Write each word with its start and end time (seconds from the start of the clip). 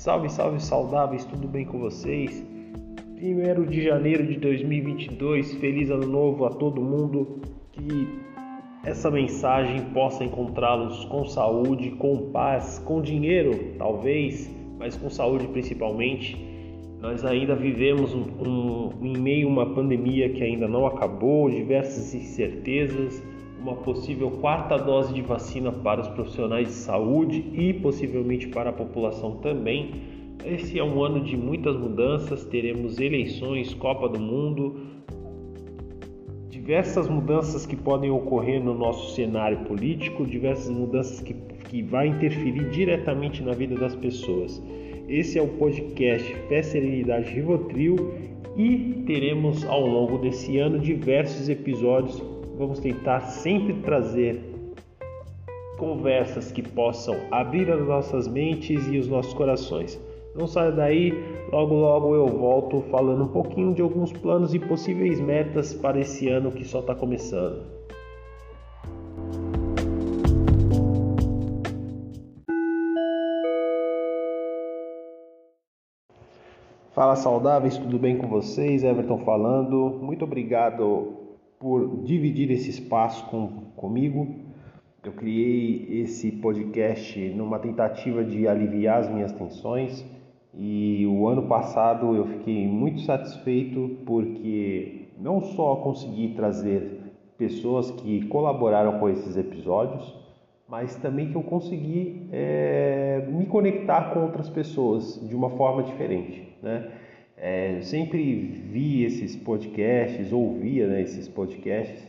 Salve, 0.00 0.30
salve, 0.30 0.62
saudáveis, 0.62 1.26
tudo 1.26 1.46
bem 1.46 1.66
com 1.66 1.78
vocês? 1.78 2.42
Primeiro 3.16 3.66
de 3.66 3.82
janeiro 3.82 4.26
de 4.26 4.38
2022, 4.38 5.56
feliz 5.56 5.90
ano 5.90 6.06
novo 6.06 6.46
a 6.46 6.48
todo 6.48 6.80
mundo. 6.80 7.42
Que 7.70 8.08
essa 8.82 9.10
mensagem 9.10 9.82
possa 9.92 10.24
encontrá-los 10.24 11.04
com 11.04 11.26
saúde, 11.26 11.90
com 11.90 12.30
paz, 12.30 12.78
com 12.78 13.02
dinheiro, 13.02 13.74
talvez, 13.76 14.50
mas 14.78 14.96
com 14.96 15.10
saúde 15.10 15.46
principalmente. 15.48 16.34
Nós 16.98 17.22
ainda 17.22 17.54
vivemos 17.54 18.14
um, 18.14 18.24
um, 18.40 18.90
em 19.02 19.18
meio 19.18 19.48
a 19.48 19.52
uma 19.52 19.74
pandemia 19.74 20.30
que 20.30 20.42
ainda 20.42 20.66
não 20.66 20.86
acabou, 20.86 21.50
diversas 21.50 22.14
incertezas 22.14 23.22
uma 23.60 23.76
possível 23.76 24.30
quarta 24.30 24.76
dose 24.78 25.12
de 25.12 25.20
vacina 25.20 25.70
para 25.70 26.00
os 26.00 26.08
profissionais 26.08 26.68
de 26.68 26.74
saúde 26.74 27.44
e 27.52 27.74
possivelmente 27.74 28.48
para 28.48 28.70
a 28.70 28.72
população 28.72 29.36
também. 29.36 29.90
Esse 30.44 30.78
é 30.78 30.84
um 30.84 31.02
ano 31.02 31.22
de 31.22 31.36
muitas 31.36 31.76
mudanças, 31.76 32.44
teremos 32.44 32.98
eleições, 32.98 33.74
Copa 33.74 34.08
do 34.08 34.18
Mundo, 34.18 34.80
diversas 36.48 37.08
mudanças 37.08 37.66
que 37.66 37.76
podem 37.76 38.10
ocorrer 38.10 38.62
no 38.62 38.74
nosso 38.74 39.14
cenário 39.14 39.58
político, 39.64 40.24
diversas 40.24 40.70
mudanças 40.70 41.20
que, 41.20 41.34
que 41.68 41.82
vai 41.82 42.06
interferir 42.06 42.70
diretamente 42.70 43.42
na 43.42 43.52
vida 43.52 43.74
das 43.74 43.94
pessoas. 43.94 44.62
Esse 45.06 45.38
é 45.38 45.42
o 45.42 45.48
podcast 45.48 46.32
Fé, 46.48 46.62
Serenidade 46.62 47.30
Rivotril 47.30 47.96
e 48.56 49.02
teremos 49.06 49.64
ao 49.66 49.86
longo 49.86 50.16
desse 50.18 50.56
ano 50.56 50.78
diversos 50.78 51.48
episódios 51.48 52.22
vamos 52.60 52.78
tentar 52.78 53.20
sempre 53.20 53.72
trazer 53.80 54.38
conversas 55.78 56.52
que 56.52 56.62
possam 56.62 57.16
abrir 57.30 57.70
as 57.70 57.80
nossas 57.86 58.28
mentes 58.28 58.86
e 58.86 58.98
os 58.98 59.08
nossos 59.08 59.32
corações. 59.32 59.98
Não 60.36 60.46
saia 60.46 60.70
daí, 60.70 61.10
logo 61.50 61.74
logo 61.74 62.14
eu 62.14 62.26
volto 62.26 62.82
falando 62.90 63.24
um 63.24 63.28
pouquinho 63.28 63.72
de 63.72 63.80
alguns 63.80 64.12
planos 64.12 64.52
e 64.52 64.58
possíveis 64.58 65.18
metas 65.18 65.72
para 65.72 65.98
esse 65.98 66.28
ano 66.28 66.52
que 66.52 66.62
só 66.62 66.80
está 66.80 66.94
começando. 66.94 67.62
Fala 76.92 77.16
saudáveis, 77.16 77.78
tudo 77.78 77.98
bem 77.98 78.18
com 78.18 78.28
vocês? 78.28 78.84
Everton 78.84 79.16
falando. 79.20 79.98
Muito 80.02 80.26
obrigado 80.26 81.19
por 81.60 82.02
dividir 82.04 82.50
esse 82.50 82.70
espaço 82.70 83.26
com, 83.26 83.66
comigo. 83.76 84.34
Eu 85.04 85.12
criei 85.12 86.00
esse 86.02 86.32
podcast 86.32 87.18
numa 87.34 87.58
tentativa 87.58 88.24
de 88.24 88.48
aliviar 88.48 89.00
as 89.00 89.10
minhas 89.10 89.30
tensões 89.32 90.04
e 90.54 91.06
o 91.06 91.28
ano 91.28 91.42
passado 91.42 92.16
eu 92.16 92.26
fiquei 92.26 92.66
muito 92.66 93.02
satisfeito 93.02 93.98
porque 94.06 95.08
não 95.18 95.40
só 95.42 95.76
consegui 95.76 96.34
trazer 96.34 96.98
pessoas 97.36 97.90
que 97.90 98.26
colaboraram 98.26 98.98
com 98.98 99.08
esses 99.08 99.36
episódios, 99.36 100.18
mas 100.66 100.96
também 100.96 101.30
que 101.30 101.36
eu 101.36 101.42
consegui 101.42 102.26
é, 102.32 103.26
me 103.30 103.44
conectar 103.46 104.12
com 104.12 104.20
outras 104.20 104.48
pessoas 104.48 105.20
de 105.28 105.34
uma 105.36 105.50
forma 105.50 105.82
diferente, 105.82 106.56
né? 106.62 106.90
É, 107.42 107.78
eu 107.78 107.82
sempre 107.82 108.22
vi 108.70 109.02
esses 109.02 109.34
podcasts, 109.34 110.30
ouvia 110.30 110.86
né, 110.86 111.00
esses 111.00 111.26
podcasts 111.26 112.06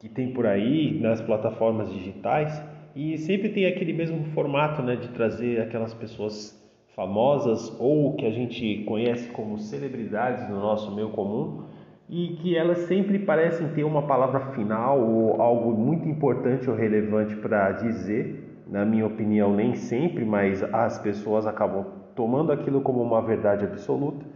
que 0.00 0.08
tem 0.08 0.32
por 0.32 0.46
aí 0.46 0.98
nas 0.98 1.20
plataformas 1.20 1.92
digitais 1.92 2.58
e 2.94 3.18
sempre 3.18 3.50
tem 3.50 3.66
aquele 3.66 3.92
mesmo 3.92 4.24
formato 4.32 4.80
né, 4.82 4.96
de 4.96 5.08
trazer 5.08 5.60
aquelas 5.60 5.92
pessoas 5.92 6.58
famosas 6.94 7.76
ou 7.78 8.14
que 8.14 8.24
a 8.24 8.30
gente 8.30 8.82
conhece 8.84 9.28
como 9.32 9.58
celebridades 9.58 10.48
no 10.48 10.58
nosso 10.58 10.94
meio 10.94 11.10
comum 11.10 11.64
e 12.08 12.28
que 12.40 12.56
elas 12.56 12.78
sempre 12.86 13.18
parecem 13.18 13.68
ter 13.74 13.84
uma 13.84 14.06
palavra 14.06 14.52
final 14.54 14.98
ou 14.98 15.42
algo 15.42 15.74
muito 15.74 16.08
importante 16.08 16.70
ou 16.70 16.74
relevante 16.74 17.36
para 17.36 17.72
dizer. 17.72 18.42
Na 18.66 18.84
minha 18.86 19.06
opinião, 19.06 19.54
nem 19.54 19.74
sempre, 19.74 20.24
mas 20.24 20.62
as 20.62 20.98
pessoas 20.98 21.46
acabam 21.46 21.95
tomando 22.16 22.50
aquilo 22.50 22.80
como 22.80 23.02
uma 23.02 23.22
verdade 23.22 23.64
absoluta 23.64 24.26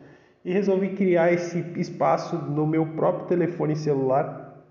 e 0.45 0.53
resolvi 0.53 0.91
criar 0.91 1.33
esse 1.33 1.59
espaço 1.77 2.37
no 2.37 2.67
meu 2.67 2.87
próprio 2.95 3.27
telefone 3.27 3.75
celular. 3.75 4.65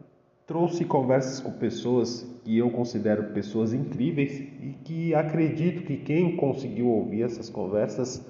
Trouxe 0.48 0.86
conversas 0.86 1.40
com 1.40 1.52
pessoas 1.52 2.24
que 2.44 2.58
eu 2.58 2.70
considero 2.72 3.34
pessoas 3.34 3.74
incríveis 3.74 4.40
e 4.40 4.76
que 4.84 5.14
acredito 5.14 5.84
que 5.84 5.98
quem 5.98 6.38
conseguiu 6.38 6.88
ouvir 6.88 7.24
essas 7.24 7.50
conversas 7.50 8.26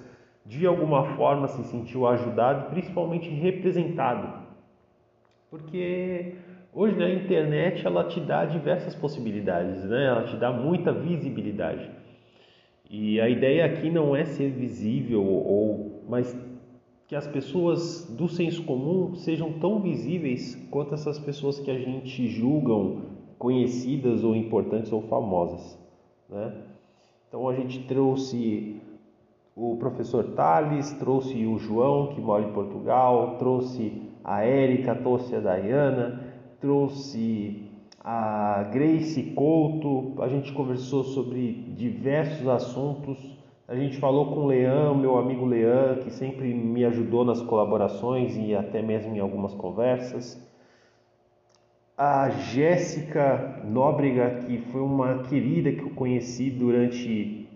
de 0.46 0.66
alguma 0.66 1.16
forma 1.16 1.48
se 1.48 1.64
sentiu 1.66 2.08
ajudado, 2.08 2.72
principalmente 2.72 3.30
representado. 3.30 4.48
Porque 5.50 6.34
hoje 6.74 6.96
na 6.98 7.10
internet 7.10 7.86
ela 7.86 8.06
te 8.06 8.20
dá 8.20 8.46
diversas 8.46 8.96
possibilidades, 8.96 9.84
né? 9.86 10.08
Ela 10.08 10.24
te 10.24 10.36
dá 10.36 10.52
muita 10.52 10.92
visibilidade. 10.92 11.90
E 12.90 13.22
a 13.22 13.30
ideia 13.30 13.66
aqui 13.66 13.90
não 13.90 14.16
é 14.16 14.26
ser 14.26 14.50
visível 14.50 15.24
ou 15.24 16.02
mas 16.10 16.36
que 17.08 17.16
as 17.16 17.28
pessoas 17.28 18.06
do 18.06 18.28
senso 18.28 18.64
comum 18.64 19.16
sejam 19.16 19.54
tão 19.54 19.80
visíveis 19.80 20.56
quanto 20.72 20.94
essas 20.94 21.20
pessoas 21.20 21.60
que 21.60 21.70
a 21.70 21.78
gente 21.78 22.28
julgam 22.28 23.04
conhecidas 23.38 24.24
ou 24.24 24.36
importantes 24.36 24.92
ou 24.92 25.02
famosas, 25.04 25.78
né? 26.28 26.54
Então 27.28 27.48
a 27.48 27.56
gente 27.56 27.80
trouxe 27.86 28.76
o 29.56 29.76
professor 29.78 30.24
Tales, 30.36 30.92
trouxe 30.94 31.46
o 31.46 31.58
João 31.60 32.08
que 32.08 32.22
mora 32.22 32.44
em 32.44 32.54
Portugal, 32.54 33.38
trouxe 33.38 34.02
a 34.24 34.44
Érica, 34.44 34.96
trouxe 34.96 35.36
a 35.36 35.40
Dayana, 35.40 36.24
trouxe 36.60 37.69
a 38.02 38.64
Grace 38.72 39.22
Couto, 39.36 40.22
a 40.22 40.30
gente 40.30 40.52
conversou 40.54 41.04
sobre 41.04 41.52
diversos 41.76 42.48
assuntos. 42.48 43.18
A 43.68 43.76
gente 43.76 43.98
falou 43.98 44.34
com 44.34 44.42
o 44.42 44.48
Leão, 44.48 44.96
meu 44.96 45.18
amigo 45.18 45.46
Leão, 45.46 45.98
que 45.98 46.12
sempre 46.12 46.54
me 46.54 46.86
ajudou 46.86 47.26
nas 47.26 47.42
colaborações 47.42 48.36
e 48.38 48.56
até 48.56 48.82
mesmo 48.82 49.16
em 49.16 49.20
algumas 49.20 49.54
conversas. 49.54 50.42
A 51.98 52.30
Jéssica 52.30 53.62
Nóbrega, 53.66 54.46
que 54.46 54.60
foi 54.72 54.82
uma 54.82 55.24
querida 55.24 55.72
que 55.72 55.82
eu 55.82 55.90
conheci 55.90 56.50
durante 56.50 57.48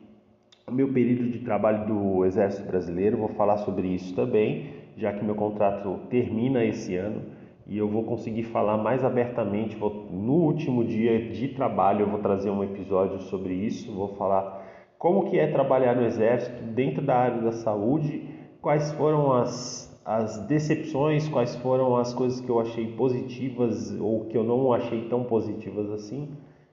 o 0.67 0.71
meu 0.71 0.91
período 0.91 1.31
de 1.31 1.39
trabalho 1.39 1.87
do 1.87 2.25
Exército 2.25 2.67
Brasileiro, 2.67 3.17
vou 3.17 3.29
falar 3.29 3.57
sobre 3.59 3.87
isso 3.87 4.13
também, 4.13 4.73
já 4.97 5.13
que 5.13 5.23
meu 5.23 5.35
contrato 5.35 6.01
termina 6.09 6.63
esse 6.63 6.95
ano 6.95 7.21
e 7.65 7.77
eu 7.77 7.87
vou 7.87 8.03
conseguir 8.03 8.43
falar 8.43 8.77
mais 8.77 9.03
abertamente. 9.03 9.75
Vou, 9.75 10.07
no 10.11 10.33
último 10.33 10.83
dia 10.83 11.29
de 11.29 11.49
trabalho 11.49 12.01
eu 12.01 12.09
vou 12.09 12.19
trazer 12.19 12.49
um 12.49 12.63
episódio 12.63 13.19
sobre 13.19 13.53
isso. 13.53 13.91
Vou 13.93 14.09
falar 14.15 14.61
como 14.97 15.29
que 15.29 15.37
é 15.37 15.47
trabalhar 15.47 15.95
no 15.95 16.05
exército 16.05 16.61
dentro 16.63 17.01
da 17.01 17.15
área 17.15 17.41
da 17.41 17.51
saúde, 17.51 18.27
quais 18.61 18.91
foram 18.93 19.33
as, 19.33 20.01
as 20.05 20.45
decepções, 20.47 21.27
quais 21.27 21.55
foram 21.57 21.95
as 21.95 22.13
coisas 22.13 22.39
que 22.41 22.49
eu 22.49 22.59
achei 22.59 22.87
positivas 22.93 23.97
ou 23.99 24.25
que 24.25 24.37
eu 24.37 24.43
não 24.43 24.71
achei 24.73 25.07
tão 25.07 25.23
positivas 25.23 25.89
assim. 25.91 26.29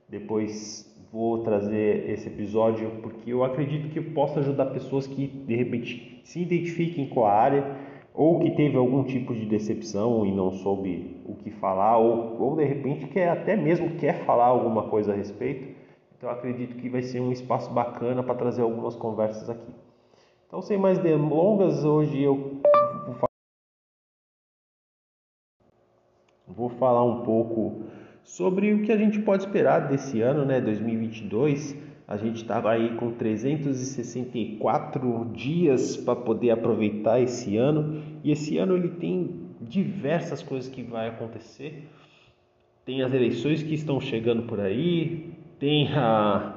Depois 0.09 0.89
vou 1.12 1.39
trazer 1.39 2.09
esse 2.09 2.29
episódio 2.29 2.91
porque 3.03 3.33
eu 3.33 3.43
acredito 3.43 3.89
que 3.89 4.00
possa 4.00 4.41
ajudar 4.41 4.67
pessoas 4.67 5.06
que 5.06 5.27
de 5.27 5.56
repente 5.56 6.21
se 6.25 6.41
identifiquem 6.41 7.09
com 7.09 7.25
a 7.25 7.33
área 7.33 7.90
ou 8.15 8.41
que 8.41 8.50
teve 8.50 8.76
algum 8.76 9.04
tipo 9.04 9.34
de 9.34 9.47
decepção 9.47 10.26
e 10.26 10.32
não 10.32 10.50
soube 10.50 11.22
o 11.25 11.34
que 11.34 11.50
falar, 11.50 11.98
ou, 11.98 12.41
ou 12.41 12.56
de 12.56 12.65
repente 12.65 13.06
quer 13.06 13.28
até 13.28 13.56
mesmo 13.56 13.97
quer 13.97 14.25
falar 14.25 14.47
alguma 14.47 14.85
coisa 14.85 15.12
a 15.12 15.17
respeito. 15.17 15.75
Então 16.17 16.29
acredito 16.29 16.76
que 16.76 16.88
vai 16.88 17.02
ser 17.02 17.20
um 17.20 17.32
espaço 17.32 17.73
bacana 17.73 18.23
para 18.23 18.35
trazer 18.35 18.62
algumas 18.62 18.94
conversas 18.94 19.49
aqui. 19.49 19.73
Então 20.46 20.61
sem 20.61 20.76
mais 20.76 20.99
delongas, 20.99 21.85
hoje 21.85 22.20
eu 22.23 22.61
vou 26.46 26.69
falar 26.69 27.05
um 27.05 27.23
pouco 27.23 27.85
sobre 28.23 28.75
o 28.75 28.82
que 28.82 28.93
a 28.93 28.96
gente 28.96 29.20
pode 29.20 29.44
esperar 29.44 29.88
desse 29.88 30.20
ano, 30.20 30.44
né, 30.44 30.61
2022 30.61 31.89
a 32.11 32.17
gente 32.17 32.43
estava 32.43 32.73
aí 32.73 32.97
com 32.97 33.12
364 33.12 35.31
dias 35.33 35.97
para 35.97 36.17
poder 36.17 36.51
aproveitar 36.51 37.21
esse 37.21 37.57
ano 37.57 38.03
e 38.25 38.33
esse 38.33 38.59
ano 38.59 38.77
ele 38.77 38.89
tem 38.89 39.31
diversas 39.61 40.43
coisas 40.43 40.69
que 40.69 40.83
vai 40.83 41.07
acontecer. 41.07 41.89
Tem 42.85 43.03
as 43.03 43.15
eleições 43.15 43.62
que 43.62 43.75
estão 43.75 44.01
chegando 44.01 44.43
por 44.43 44.59
aí, 44.59 45.35
tem 45.61 45.87
a, 45.95 46.53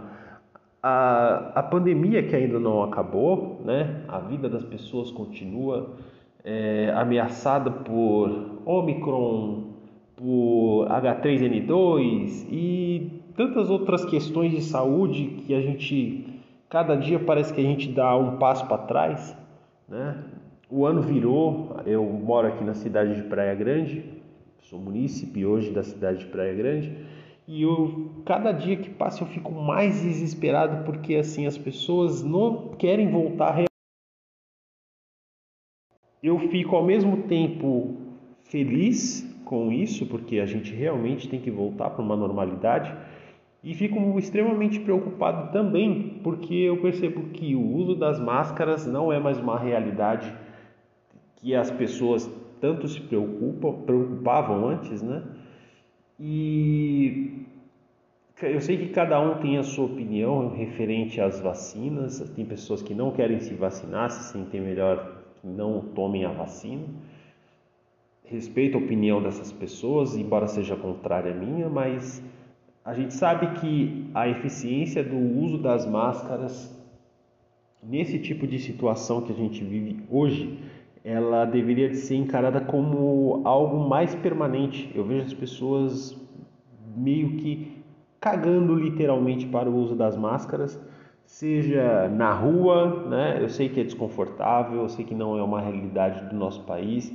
a, 0.82 1.52
a 1.54 1.62
pandemia 1.62 2.24
que 2.24 2.36
ainda 2.36 2.60
não 2.60 2.82
acabou, 2.82 3.62
né? 3.64 4.02
A 4.08 4.18
vida 4.18 4.50
das 4.50 4.64
pessoas 4.64 5.12
continua 5.12 5.98
é, 6.44 6.92
ameaçada 6.96 7.70
por 7.70 8.60
Omicron, 8.66 9.66
por 10.16 10.88
H3N2 10.88 12.48
e 12.50 13.22
tantas 13.36 13.70
outras 13.70 14.06
questões 14.06 14.52
de 14.52 14.62
saúde 14.62 15.44
que 15.46 15.54
a 15.54 15.62
gente 15.62 16.42
cada 16.70 16.96
dia 16.96 17.20
parece 17.20 17.54
que 17.54 17.62
a 17.62 17.64
gente 17.64 17.90
dá 17.92 18.16
um 18.18 18.38
passo 18.38 18.66
para 18.68 18.80
trás, 18.80 19.38
né? 19.88 20.24
O 20.70 20.86
ano 20.86 21.02
virou, 21.02 21.78
eu 21.86 22.04
moro 22.04 22.48
aqui 22.48 22.64
na 22.64 22.74
cidade 22.74 23.16
de 23.16 23.22
Praia 23.24 23.54
Grande, 23.54 24.04
sou 24.62 24.80
munícipe 24.80 25.46
hoje 25.46 25.70
da 25.70 25.84
cidade 25.84 26.20
de 26.20 26.26
Praia 26.26 26.54
Grande, 26.56 26.98
e 27.48 27.62
eu 27.62 28.12
cada 28.26 28.52
dia 28.52 28.76
que 28.76 28.90
passa 28.90 29.24
eu 29.24 29.28
fico 29.28 29.52
mais 29.52 30.02
desesperado 30.02 30.84
porque 30.84 31.16
assim 31.16 31.46
as 31.46 31.58
pessoas 31.58 32.24
não 32.24 32.70
querem 32.70 33.12
voltar 33.12 33.66
eu 36.24 36.40
fico 36.40 36.76
ao 36.76 36.86
mesmo 36.86 37.24
tempo 37.24 37.98
feliz 38.46 39.30
com 39.44 39.72
isso, 39.74 40.06
porque 40.06 40.40
a 40.40 40.46
gente 40.46 40.74
realmente 40.74 41.28
tem 41.28 41.42
que 41.42 41.52
voltar 41.52 41.90
para 41.90 42.02
uma 42.02 42.16
normalidade, 42.16 42.96
e 43.64 43.74
fico 43.74 44.20
extremamente 44.20 44.80
preocupado 44.80 45.52
também, 45.54 46.20
porque 46.22 46.54
eu 46.54 46.82
percebo 46.82 47.30
que 47.30 47.56
o 47.56 47.66
uso 47.66 47.96
das 47.96 48.20
máscaras 48.20 48.86
não 48.86 49.12
é 49.12 49.20
mais 49.20 49.40
uma 49.40 49.58
realidade 49.58 50.34
que 51.38 51.56
as 51.56 51.72
pessoas 51.72 52.30
tanto 52.60 52.88
se 52.88 53.00
preocupam, 53.00 53.74
preocupavam 53.86 54.68
antes, 54.68 55.02
né? 55.02 55.24
E 56.20 57.46
eu 58.42 58.60
sei 58.60 58.78
que 58.78 58.88
cada 58.90 59.20
um 59.20 59.40
tem 59.40 59.58
a 59.58 59.64
sua 59.64 59.86
opinião 59.86 60.50
referente 60.50 61.22
às 61.22 61.40
vacinas. 61.40 62.20
Tem 62.36 62.46
pessoas 62.46 62.82
que 62.82 62.94
não 62.94 63.12
querem 63.12 63.40
se 63.40 63.54
vacinar, 63.54 64.10
se 64.10 64.32
sentem 64.32 64.60
melhor 64.62 65.24
que 65.36 65.48
não 65.48 65.82
tomem 65.82 66.26
a 66.26 66.32
vacina. 66.32 66.84
Respeito 68.26 68.78
a 68.78 68.82
opinião 68.82 69.22
dessas 69.22 69.52
pessoas, 69.52 70.16
embora 70.16 70.48
seja 70.48 70.76
contrária 70.76 71.32
à 71.32 71.36
minha, 71.36 71.70
mas 71.70 72.24
a 72.84 72.94
gente 72.94 73.14
sabe 73.14 73.60
que 73.60 74.10
a 74.14 74.28
eficiência 74.28 75.04
do 75.04 75.18
uso 75.18 75.58
das 75.58 75.86
máscaras 75.86 76.76
nesse 77.82 78.20
tipo 78.20 78.46
de 78.46 78.60
situação 78.60 79.22
que 79.22 79.32
a 79.32 79.36
gente 79.36 79.64
vive 79.64 80.04
hoje 80.10 80.60
ela 81.04 81.44
deveria 81.44 81.90
de 81.90 81.98
ser 81.98 82.16
encarada 82.16 82.62
como 82.62 83.42
algo 83.44 83.90
mais 83.90 84.16
permanente. 84.16 84.90
Eu 84.96 85.04
vejo 85.04 85.26
as 85.26 85.34
pessoas 85.34 86.18
meio 86.96 87.36
que 87.38 87.84
cagando 88.22 88.74
literalmente 88.74 89.46
para 89.46 89.70
o 89.70 89.76
uso 89.76 89.96
das 89.96 90.16
máscaras, 90.16 90.80
seja 91.26 92.08
na 92.08 92.32
rua, 92.34 93.06
né? 93.10 93.38
Eu 93.42 93.50
sei 93.50 93.68
que 93.68 93.82
é 93.82 93.84
desconfortável, 93.84 94.82
eu 94.82 94.90
sei 94.90 95.04
que 95.04 95.14
não 95.14 95.38
é 95.38 95.44
uma 95.44 95.60
realidade 95.60 96.30
do 96.30 96.36
nosso 96.36 96.64
país, 96.64 97.14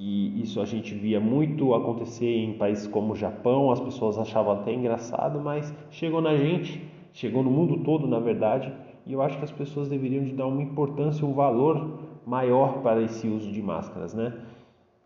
que 0.00 0.32
isso 0.40 0.62
a 0.62 0.64
gente 0.64 0.94
via 0.94 1.20
muito 1.20 1.74
acontecer 1.74 2.38
em 2.38 2.54
países 2.54 2.86
como 2.86 3.12
o 3.12 3.14
Japão, 3.16 3.70
as 3.70 3.78
pessoas 3.78 4.16
achavam 4.16 4.54
até 4.54 4.72
engraçado, 4.72 5.38
mas 5.38 5.74
chegou 5.90 6.22
na 6.22 6.34
gente, 6.38 6.82
chegou 7.12 7.42
no 7.42 7.50
mundo 7.50 7.84
todo, 7.84 8.06
na 8.06 8.18
verdade, 8.18 8.72
e 9.06 9.12
eu 9.12 9.20
acho 9.20 9.36
que 9.36 9.44
as 9.44 9.52
pessoas 9.52 9.90
deveriam 9.90 10.24
de 10.24 10.32
dar 10.32 10.46
uma 10.46 10.62
importância, 10.62 11.26
um 11.26 11.34
valor 11.34 11.98
maior 12.26 12.80
para 12.80 13.02
esse 13.02 13.28
uso 13.28 13.52
de 13.52 13.60
máscaras, 13.60 14.14
né? 14.14 14.32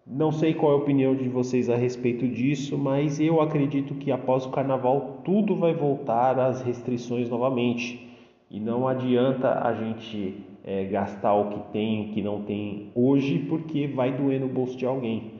Não 0.06 0.30
sei 0.30 0.54
qual 0.54 0.70
é 0.70 0.74
a 0.76 0.78
opinião 0.78 1.16
de 1.16 1.28
vocês 1.28 1.68
a 1.68 1.74
respeito 1.74 2.28
disso, 2.28 2.78
mas 2.78 3.18
eu 3.18 3.40
acredito 3.40 3.96
que 3.96 4.12
após 4.12 4.46
o 4.46 4.50
carnaval 4.50 5.22
tudo 5.24 5.56
vai 5.56 5.74
voltar 5.74 6.38
às 6.38 6.62
restrições 6.62 7.28
novamente. 7.28 8.16
E 8.48 8.60
não 8.60 8.86
adianta 8.86 9.60
a 9.60 9.74
gente 9.74 10.53
é, 10.64 10.84
gastar 10.84 11.34
o 11.34 11.50
que 11.50 11.72
tem, 11.72 12.08
o 12.08 12.12
que 12.14 12.22
não 12.22 12.42
tem 12.42 12.90
hoje, 12.94 13.38
porque 13.40 13.86
vai 13.86 14.16
doer 14.16 14.40
no 14.40 14.48
bolso 14.48 14.76
de 14.76 14.86
alguém. 14.86 15.34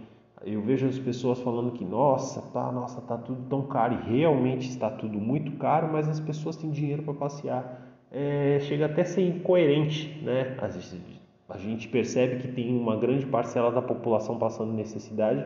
Eu 0.45 0.61
vejo 0.61 0.87
as 0.87 0.99
pessoas 0.99 1.41
falando 1.41 1.73
que 1.73 1.85
nossa, 1.85 2.43
tá, 2.53 2.71
nossa, 2.71 3.01
tá 3.01 3.17
tudo 3.17 3.49
tão 3.49 3.63
caro 3.63 3.95
e 3.95 4.19
realmente 4.19 4.69
está 4.69 4.91
tudo 4.91 5.19
muito 5.19 5.53
caro, 5.53 5.91
mas 5.91 6.07
as 6.07 6.21
pessoas 6.21 6.57
têm 6.57 6.71
dinheiro 6.71 7.03
para 7.03 7.15
passear. 7.15 7.97
É, 8.13 8.59
chega 8.61 8.85
até 8.85 9.03
a 9.03 9.07
ser 9.07 9.27
incoerente, 9.27 10.21
né? 10.23 10.55
Às 10.61 10.75
vezes 10.75 11.01
a 11.49 11.57
gente 11.57 11.89
percebe 11.89 12.43
que 12.43 12.49
tem 12.49 12.77
uma 12.77 12.97
grande 12.97 13.25
parcela 13.27 13.73
da 13.73 13.81
população 13.81 14.39
passando 14.39 14.73
necessidade, 14.73 15.45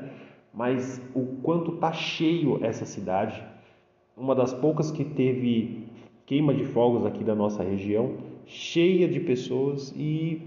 mas 0.53 1.01
o 1.15 1.25
quanto 1.43 1.75
está 1.75 1.93
cheio 1.93 2.59
essa 2.65 2.85
cidade, 2.85 3.41
uma 4.17 4.35
das 4.35 4.53
poucas 4.53 4.91
que 4.91 5.05
teve 5.05 5.87
queima 6.27 6.53
de 6.53 6.65
fogos 6.65 7.07
aqui 7.07 7.23
da 7.23 7.35
nossa 7.35 7.63
região, 7.63 8.17
cheia 8.49 9.06
de 9.06 9.21
pessoas 9.21 9.95
e 9.95 10.41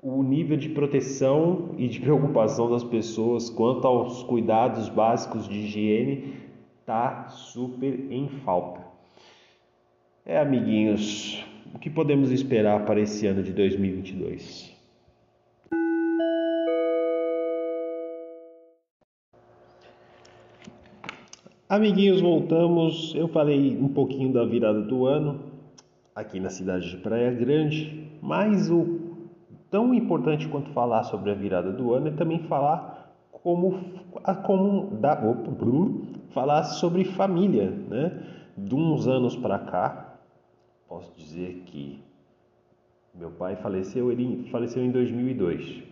o 0.00 0.22
nível 0.22 0.56
de 0.56 0.68
proteção 0.68 1.74
e 1.76 1.88
de 1.88 1.98
preocupação 2.00 2.70
das 2.70 2.84
pessoas 2.84 3.50
quanto 3.50 3.86
aos 3.86 4.22
cuidados 4.22 4.88
básicos 4.88 5.48
de 5.48 5.58
higiene 5.58 6.34
tá 6.86 7.28
super 7.28 8.06
em 8.10 8.28
falta. 8.44 8.80
É, 10.24 10.38
amiguinhos, 10.38 11.44
o 11.74 11.78
que 11.78 11.90
podemos 11.90 12.30
esperar 12.30 12.84
para 12.84 13.00
esse 13.00 13.26
ano 13.26 13.42
de 13.42 13.52
2022? 13.52 14.78
Amiguinhos, 21.68 22.20
voltamos. 22.20 23.14
Eu 23.14 23.28
falei 23.28 23.76
um 23.76 23.88
pouquinho 23.88 24.32
da 24.32 24.44
virada 24.44 24.80
do 24.82 25.06
ano 25.06 25.49
aqui 26.14 26.40
na 26.40 26.50
cidade 26.50 26.90
de 26.90 26.96
Praia 26.98 27.32
Grande, 27.32 28.10
mas 28.22 28.70
o 28.70 29.00
tão 29.70 29.94
importante 29.94 30.48
quanto 30.48 30.70
falar 30.70 31.04
sobre 31.04 31.30
a 31.30 31.34
virada 31.34 31.72
do 31.72 31.94
ano 31.94 32.08
é 32.08 32.10
também 32.10 32.40
falar 32.40 33.14
como, 33.30 33.78
como 34.44 34.96
da, 34.96 35.12
opa, 35.12 35.50
falar 36.30 36.64
sobre 36.64 37.04
família, 37.04 37.70
né? 37.70 38.26
De 38.56 38.74
uns 38.74 39.06
anos 39.06 39.36
para 39.36 39.58
cá, 39.58 40.18
posso 40.88 41.16
dizer 41.16 41.62
que 41.66 42.02
meu 43.14 43.30
pai 43.30 43.56
faleceu, 43.56 44.10
ele 44.12 44.48
faleceu 44.50 44.84
em 44.84 44.90
2002. 44.90 45.82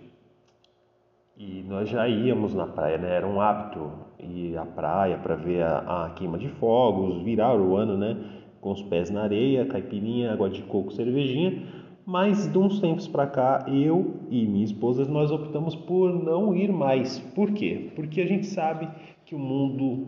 E 1.37 1.65
nós 1.69 1.89
já 1.89 2.09
íamos 2.09 2.53
na 2.53 2.67
praia, 2.67 2.99
né? 2.99 3.15
Era 3.15 3.27
um 3.27 3.41
hábito 3.41 3.93
ir 4.19 4.59
à 4.59 4.67
praia 4.67 5.19
para 5.19 5.37
ver 5.37 5.63
a, 5.63 6.07
a, 6.07 6.11
queima 6.11 6.37
de 6.37 6.49
fogos, 6.49 7.23
virar 7.23 7.55
o 7.55 7.77
ano, 7.77 7.97
né? 7.97 8.17
Com 8.61 8.73
os 8.73 8.83
pés 8.83 9.11
na 9.11 9.23
areia, 9.23 9.67
caipirinha, 9.67 10.33
água 10.33 10.51
de 10.51 10.63
coco, 10.63 10.93
cervejinha. 10.93 11.63
Mas 12.05 12.51
de 12.51 12.59
uns 12.59 12.81
tempos 12.81 13.07
para 13.07 13.27
cá, 13.27 13.67
eu 13.69 14.15
e 14.31 14.47
minha 14.47 14.65
esposa, 14.65 15.05
nós 15.05 15.31
optamos 15.31 15.75
por 15.75 16.13
não 16.13 16.55
ir 16.57 16.73
mais. 16.73 17.19
Por 17.19 17.53
quê? 17.53 17.91
Porque 17.95 18.21
a 18.21 18.27
gente 18.27 18.47
sabe 18.47 18.89
que 19.27 19.35
o 19.35 19.39
mundo 19.39 20.07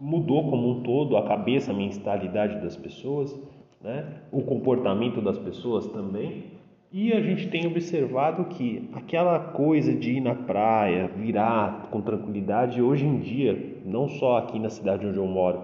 mudou 0.00 0.48
como 0.48 0.70
um 0.70 0.82
todo, 0.82 1.16
a 1.16 1.22
cabeça, 1.22 1.70
a 1.70 1.74
mentalidade 1.74 2.60
das 2.62 2.76
pessoas 2.76 3.38
né? 3.80 4.04
o 4.30 4.42
comportamento 4.42 5.20
das 5.20 5.38
pessoas 5.38 5.86
também. 5.86 6.58
E 6.90 7.12
a 7.12 7.20
gente 7.20 7.48
tem 7.48 7.66
observado 7.66 8.46
que 8.46 8.88
aquela 8.94 9.38
coisa 9.38 9.94
de 9.94 10.12
ir 10.12 10.20
na 10.20 10.34
praia, 10.34 11.08
virar 11.08 11.88
com 11.90 12.00
tranquilidade, 12.00 12.80
hoje 12.80 13.04
em 13.04 13.18
dia, 13.18 13.76
não 13.84 14.08
só 14.08 14.38
aqui 14.38 14.58
na 14.58 14.70
cidade 14.70 15.06
onde 15.06 15.18
eu 15.18 15.26
moro, 15.26 15.60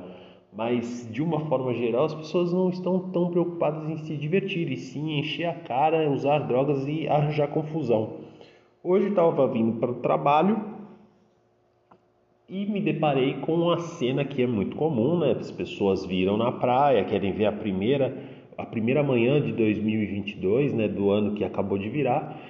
mas 0.56 1.08
de 1.11 1.23
uma 1.23 1.40
forma 1.40 1.75
geral, 1.75 2.04
as 2.04 2.14
pessoas 2.14 2.52
não 2.52 2.70
estão 2.70 3.11
tão 3.11 3.30
preocupadas 3.30 3.88
em 3.88 3.96
se 3.99 4.16
divertir, 4.16 4.70
e 4.70 4.76
sim 4.76 5.18
encher 5.18 5.46
a 5.46 5.54
cara, 5.54 6.11
usar 6.11 6.40
drogas 6.40 6.87
e 6.87 7.08
arranjar 7.08 7.49
confusão. 7.49 8.20
Hoje 8.82 9.08
estava 9.08 9.46
vindo 9.49 9.78
para 9.80 9.90
o 9.90 9.96
trabalho 9.96 10.62
e 12.49 12.66
me 12.66 12.80
deparei 12.80 13.34
com 13.40 13.54
uma 13.54 13.78
cena 13.78 14.25
que 14.25 14.42
é 14.42 14.46
muito 14.46 14.76
comum, 14.76 15.18
né? 15.18 15.32
As 15.32 15.50
pessoas 15.50 16.04
viram 16.04 16.37
na 16.37 16.52
praia, 16.52 17.04
querem 17.04 17.32
ver 17.32 17.46
a 17.46 17.52
primeira 17.52 18.34
a 18.56 18.64
primeira 18.64 19.02
manhã 19.02 19.40
de 19.40 19.52
2022, 19.52 20.73
né, 20.73 20.87
do 20.87 21.11
ano 21.11 21.34
que 21.34 21.44
acabou 21.44 21.76
de 21.76 21.88
virar. 21.88 22.40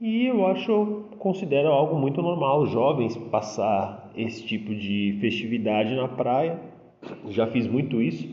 E 0.00 0.26
eu 0.26 0.46
acho, 0.46 1.04
considero 1.18 1.68
algo 1.68 1.96
muito 1.96 2.20
normal 2.20 2.66
jovens 2.66 3.16
passar 3.30 4.10
esse 4.14 4.44
tipo 4.44 4.74
de 4.74 5.16
festividade 5.20 5.94
na 5.94 6.08
praia. 6.08 6.58
Já 7.28 7.46
fiz 7.46 7.66
muito 7.66 8.00
isso, 8.00 8.28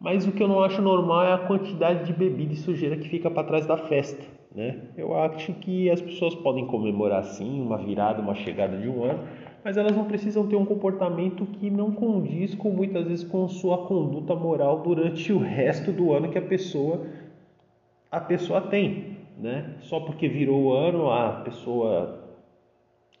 mas 0.00 0.26
o 0.26 0.32
que 0.32 0.42
eu 0.42 0.48
não 0.48 0.62
acho 0.62 0.80
normal 0.80 1.24
é 1.24 1.32
a 1.32 1.38
quantidade 1.38 2.04
de 2.06 2.12
bebida 2.12 2.54
e 2.54 2.56
sujeira 2.56 2.96
que 2.96 3.08
fica 3.08 3.30
para 3.30 3.44
trás 3.44 3.66
da 3.66 3.76
festa, 3.76 4.22
né? 4.54 4.80
Eu 4.96 5.14
acho 5.14 5.52
que 5.54 5.90
as 5.90 6.00
pessoas 6.00 6.34
podem 6.34 6.66
comemorar 6.66 7.22
sim 7.24 7.60
uma 7.60 7.76
virada, 7.76 8.22
uma 8.22 8.34
chegada 8.34 8.78
de 8.78 8.88
um 8.88 9.04
ano, 9.04 9.20
mas 9.62 9.76
elas 9.76 9.94
não 9.94 10.06
precisam 10.06 10.46
ter 10.46 10.56
um 10.56 10.64
comportamento 10.64 11.44
que 11.44 11.70
não 11.70 11.92
condiz 11.92 12.54
com 12.54 12.70
muitas 12.70 13.06
vezes 13.06 13.24
com 13.24 13.46
sua 13.48 13.86
conduta 13.86 14.34
moral 14.34 14.80
durante 14.80 15.32
o 15.32 15.38
resto 15.38 15.92
do 15.92 16.12
ano 16.14 16.30
que 16.30 16.38
a 16.38 16.42
pessoa 16.42 17.06
a 18.10 18.20
pessoa 18.20 18.62
tem, 18.62 19.18
né? 19.38 19.76
Só 19.82 20.00
porque 20.00 20.28
virou 20.28 20.62
o 20.62 20.72
ano, 20.72 21.10
a 21.10 21.42
pessoa 21.44 22.18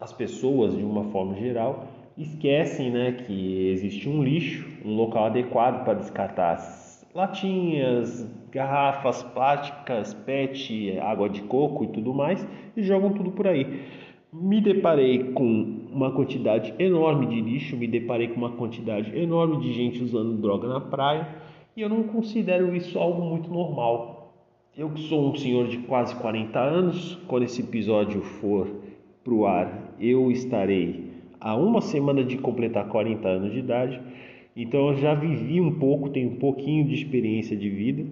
as 0.00 0.12
pessoas 0.14 0.74
de 0.74 0.82
uma 0.82 1.04
forma 1.04 1.34
geral 1.34 1.86
esquecem, 2.22 2.90
né, 2.90 3.12
que 3.12 3.68
existe 3.70 4.08
um 4.08 4.22
lixo, 4.22 4.66
um 4.84 4.94
local 4.94 5.26
adequado 5.26 5.84
para 5.84 5.94
descartar 5.94 6.52
as 6.52 7.06
latinhas, 7.14 8.28
garrafas 8.52 9.22
plásticas, 9.22 10.14
PET, 10.14 10.98
água 11.00 11.28
de 11.28 11.42
coco 11.42 11.84
e 11.84 11.88
tudo 11.88 12.14
mais 12.14 12.46
e 12.76 12.82
jogam 12.82 13.12
tudo 13.12 13.30
por 13.32 13.46
aí 13.46 13.82
me 14.32 14.60
deparei 14.60 15.32
com 15.32 15.88
uma 15.90 16.12
quantidade 16.12 16.72
enorme 16.78 17.26
de 17.26 17.40
lixo, 17.40 17.76
me 17.76 17.88
deparei 17.88 18.28
com 18.28 18.36
uma 18.36 18.52
quantidade 18.52 19.16
enorme 19.18 19.58
de 19.58 19.72
gente 19.72 20.02
usando 20.02 20.40
droga 20.40 20.68
na 20.68 20.80
praia 20.80 21.28
E 21.76 21.80
eu 21.80 21.88
não 21.88 22.04
considero 22.04 22.74
isso 22.74 22.98
algo 22.98 23.22
muito 23.22 23.50
normal. 23.50 24.34
Eu 24.76 24.90
que 24.90 25.00
sou 25.02 25.30
um 25.30 25.34
senhor 25.34 25.66
de 25.66 25.78
quase 25.78 26.14
40 26.14 26.58
anos, 26.58 27.18
quando 27.26 27.42
esse 27.42 27.60
episódio 27.60 28.22
for 28.22 28.68
pro 29.24 29.46
ar, 29.46 29.94
eu 29.98 30.30
estarei 30.30 31.09
há 31.40 31.56
uma 31.56 31.80
semana 31.80 32.22
de 32.22 32.36
completar 32.36 32.86
40 32.88 33.28
anos 33.28 33.52
de 33.52 33.58
idade. 33.58 34.00
Então 34.54 34.88
eu 34.88 34.96
já 34.96 35.14
vivi 35.14 35.60
um 35.60 35.72
pouco, 35.78 36.10
tenho 36.10 36.30
um 36.30 36.36
pouquinho 36.36 36.86
de 36.86 36.94
experiência 36.94 37.56
de 37.56 37.70
vida 37.70 38.04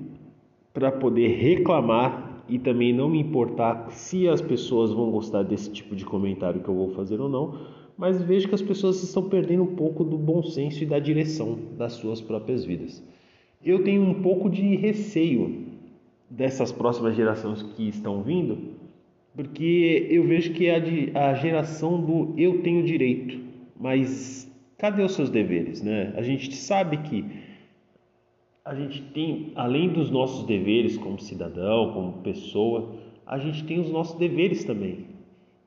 para 0.73 0.91
poder 0.91 1.29
reclamar 1.29 2.45
e 2.49 2.59
também 2.59 2.93
não 2.93 3.09
me 3.09 3.21
importar 3.21 3.91
se 3.91 4.27
as 4.27 4.41
pessoas 4.41 4.93
vão 4.93 5.11
gostar 5.11 5.43
desse 5.43 5.71
tipo 5.71 5.95
de 5.95 6.05
comentário 6.05 6.61
que 6.63 6.69
eu 6.69 6.75
vou 6.75 6.91
fazer 6.91 7.21
ou 7.21 7.29
não, 7.29 7.59
mas 7.97 8.23
vejo 8.23 8.49
que 8.49 8.55
as 8.55 8.63
pessoas 8.63 9.03
estão 9.03 9.29
perdendo 9.29 9.65
um 9.65 9.75
pouco 9.75 10.05
do 10.05 10.17
bom 10.17 10.43
senso 10.43 10.83
e 10.83 10.87
da 10.87 10.99
direção 10.99 11.59
das 11.77 11.95
suas 11.95 12.21
próprias 12.21 12.65
vidas. 12.65 13.05
Eu 13.63 13.83
tenho 13.83 14.03
um 14.03 14.23
pouco 14.23 14.49
de 14.49 14.77
receio 14.77 15.67
dessas 16.31 16.71
próximas 16.71 17.17
gerações 17.17 17.63
que 17.63 17.89
estão 17.89 18.23
vindo, 18.23 18.78
porque 19.39 20.09
eu 20.11 20.25
vejo 20.25 20.53
que 20.53 20.67
é 20.67 20.75
a, 21.15 21.33
geração 21.35 22.01
do 22.01 22.35
eu 22.37 22.61
tenho 22.61 22.83
direito, 22.83 23.39
mas 23.79 24.53
cadê 24.77 25.01
os 25.01 25.13
seus 25.13 25.31
deveres, 25.31 25.81
né? 25.81 26.13
A 26.17 26.23
gente 26.23 26.53
sabe 26.57 26.97
que 26.97 27.25
a 28.65 28.75
gente 28.75 29.01
tem, 29.01 29.53
além 29.55 29.91
dos 29.91 30.11
nossos 30.11 30.45
deveres 30.45 30.99
como 30.99 31.21
cidadão, 31.21 31.93
como 31.93 32.15
pessoa, 32.15 32.97
a 33.25 33.39
gente 33.39 33.63
tem 33.63 33.79
os 33.79 33.89
nossos 33.93 34.19
deveres 34.19 34.65
também. 34.65 35.07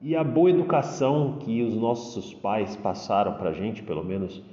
E 0.02 0.18
a 0.18 0.24
boa 0.24 0.50
educação 0.50 1.38
que 1.40 1.62
os 1.62 1.74
nossos 1.74 2.34
pais 2.34 2.76
passaram 2.76 3.36
para 3.36 3.52
a 3.52 3.54
gente, 3.54 3.82
pelo 3.84 4.04
menos 4.04 4.44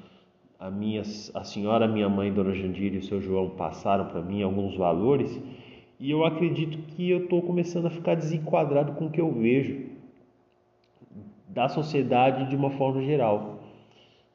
a 0.60 0.70
minha, 0.70 1.02
a 1.34 1.42
senhora, 1.42 1.86
a 1.86 1.88
minha 1.88 2.08
mãe, 2.08 2.32
Dona 2.32 2.54
Jandira 2.54 2.94
e 2.94 2.98
o 2.98 3.02
seu 3.02 3.20
João 3.20 3.50
passaram 3.50 4.06
para 4.06 4.22
mim 4.22 4.44
alguns 4.44 4.76
valores, 4.76 5.42
e 6.00 6.10
eu 6.10 6.24
acredito 6.24 6.78
que 6.94 7.10
eu 7.10 7.24
estou 7.24 7.42
começando 7.42 7.86
a 7.86 7.90
ficar 7.90 8.14
desenquadrado 8.14 8.92
com 8.92 9.06
o 9.06 9.10
que 9.10 9.20
eu 9.20 9.32
vejo 9.32 9.86
da 11.48 11.68
sociedade 11.68 12.48
de 12.48 12.54
uma 12.54 12.70
forma 12.70 13.02
geral. 13.02 13.60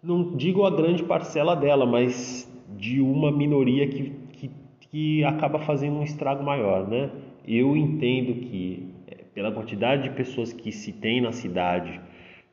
Não 0.02 0.36
digo 0.36 0.66
a 0.66 0.72
grande 0.72 1.04
parcela 1.04 1.56
dela, 1.56 1.86
mas 1.86 2.52
de 2.78 3.00
uma 3.00 3.32
minoria 3.32 3.88
que, 3.88 4.12
que, 4.34 4.52
que 4.82 5.24
acaba 5.24 5.60
fazendo 5.60 5.98
um 5.98 6.04
estrago 6.04 6.44
maior, 6.44 6.88
né? 6.88 7.10
Eu 7.48 7.78
entendo 7.78 8.42
que 8.42 8.90
é, 9.08 9.24
pela 9.34 9.52
quantidade 9.52 10.04
de 10.04 10.10
pessoas 10.10 10.52
que 10.52 10.72
se 10.72 10.92
tem 10.92 11.22
na 11.22 11.32
cidade, 11.32 12.02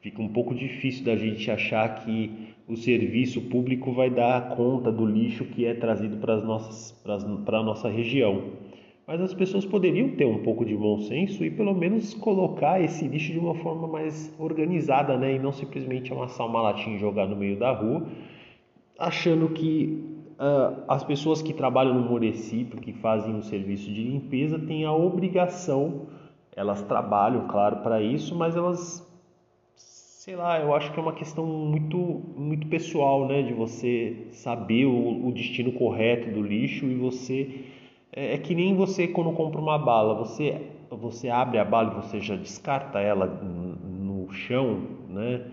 fica 0.01 0.23
um 0.23 0.29
pouco 0.29 0.55
difícil 0.55 1.05
da 1.05 1.17
gente 1.17 1.51
achar 1.51 2.05
que 2.05 2.55
o 2.69 2.77
serviço 2.77 3.41
público 3.43 3.93
vai 3.93 4.09
dar 4.09 4.51
conta 4.51 4.93
do 4.93 5.05
lixo 5.05 5.45
que 5.45 5.67
é 5.67 5.75
trazido 5.75 6.19
para 6.19 7.59
a 7.59 7.63
nossa 7.65 7.89
região. 7.89 8.53
Mas 9.07 9.21
as 9.21 9.35
pessoas 9.35 9.65
poderiam 9.65 10.11
ter 10.11 10.25
um 10.25 10.43
pouco 10.43 10.65
de 10.65 10.77
bom 10.77 11.01
senso 11.01 11.45
e 11.45 11.51
pelo 11.51 11.75
menos 11.75 12.15
colocar 12.15 12.81
esse 12.81 13.09
lixo 13.09 13.33
de 13.33 13.39
uma 13.39 13.55
forma 13.55 13.89
mais 13.89 14.33
organizada, 14.39 15.17
né? 15.17 15.35
E 15.35 15.39
não 15.39 15.53
simplesmente 15.53 16.13
amassar 16.13 16.47
uma 16.47 16.63
latinha 16.63 16.97
e 16.97 16.99
jogar 16.99 17.27
no 17.27 17.35
meio 17.35 17.59
da 17.59 17.73
rua, 17.73 18.07
achando 18.99 19.49
que 19.49 20.05
uh, 20.39 20.85
as 20.87 21.03
pessoas 21.03 21.43
que 21.43 21.53
trabalham 21.53 21.95
no 21.95 22.09
município, 22.09 22.81
que 22.81 22.93
fazem 22.93 23.37
o 23.37 23.43
serviço 23.43 23.93
de 23.93 24.03
limpeza, 24.03 24.59
têm 24.59 24.85
a 24.85 24.93
obrigação, 24.93 26.07
elas 26.55 26.83
trabalham, 26.83 27.47
claro, 27.49 27.79
para 27.79 28.03
isso, 28.03 28.35
mas 28.35 28.57
elas, 28.57 29.07
sei 29.77 30.37
lá, 30.37 30.61
eu 30.61 30.75
acho 30.75 30.93
que 30.93 30.99
é 30.99 31.03
uma 31.03 31.13
questão 31.13 31.47
muito, 31.47 31.97
muito 32.37 32.67
pessoal, 32.67 33.27
né, 33.27 33.43
de 33.43 33.53
você 33.55 34.27
saber 34.33 34.87
o, 34.87 35.27
o 35.27 35.33
destino 35.33 35.73
correto 35.73 36.31
do 36.31 36.43
lixo 36.43 36.87
e 36.87 36.95
você 36.95 37.65
é, 38.13 38.35
é 38.35 38.39
que 38.39 38.55
nem 38.55 38.75
você 38.75 39.09
quando 39.09 39.33
compra 39.33 39.61
uma 39.61 39.79
bala, 39.79 40.15
você 40.15 40.61
você 40.91 41.29
abre 41.29 41.59
a 41.59 41.65
bala 41.65 41.93
e 41.93 42.03
você 42.03 42.21
já 42.21 42.35
descarta 42.35 42.99
ela 42.99 43.27
no 43.27 44.29
chão, 44.33 44.83
né? 45.09 45.45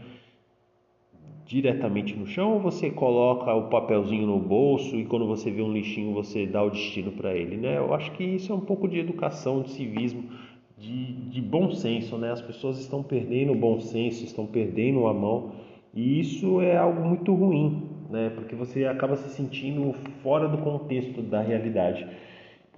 diretamente 1.48 2.14
no 2.14 2.28
chão 2.28 2.56
ou 2.56 2.60
você 2.60 2.90
coloca 2.90 3.54
o 3.54 3.70
papelzinho 3.70 4.28
no 4.28 4.38
bolso 4.38 4.98
e 4.98 5.06
quando 5.06 5.26
você 5.26 5.50
vê 5.50 5.62
um 5.62 5.72
lixinho 5.72 6.14
você 6.14 6.46
dá 6.46 6.62
o 6.62 6.70
destino 6.70 7.12
para 7.14 7.34
ele, 7.34 7.56
né? 7.56 7.78
Eu 7.78 7.94
acho 7.94 8.12
que 8.12 8.24
isso 8.24 8.52
é 8.52 8.56
um 8.56 8.60
pouco 8.60 8.88
de 8.88 9.00
educação, 9.00 9.62
de 9.62 9.70
civismo, 9.70 10.26
de, 10.78 11.14
de 11.14 11.42
bom 11.42 11.72
senso, 11.72 12.18
né? 12.18 12.32
As 12.32 12.42
pessoas 12.42 12.78
estão 12.80 13.02
perdendo 13.02 13.54
o 13.54 13.56
bom 13.56 13.80
senso, 13.80 14.26
estão 14.26 14.46
perdendo 14.46 15.08
a 15.08 15.14
mão 15.14 15.54
e 15.94 16.20
isso 16.20 16.60
é 16.60 16.76
algo 16.76 17.02
muito 17.02 17.34
ruim, 17.34 17.82
né? 18.10 18.30
Porque 18.36 18.54
você 18.54 18.86
acaba 18.86 19.16
se 19.16 19.30
sentindo 19.30 19.94
fora 20.22 20.50
do 20.50 20.58
contexto 20.58 21.22
da 21.22 21.40
realidade. 21.40 22.06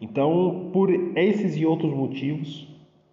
Então, 0.01 0.69
por 0.71 0.89
esses 1.17 1.57
e 1.57 1.65
outros 1.65 1.93
motivos, 1.93 2.67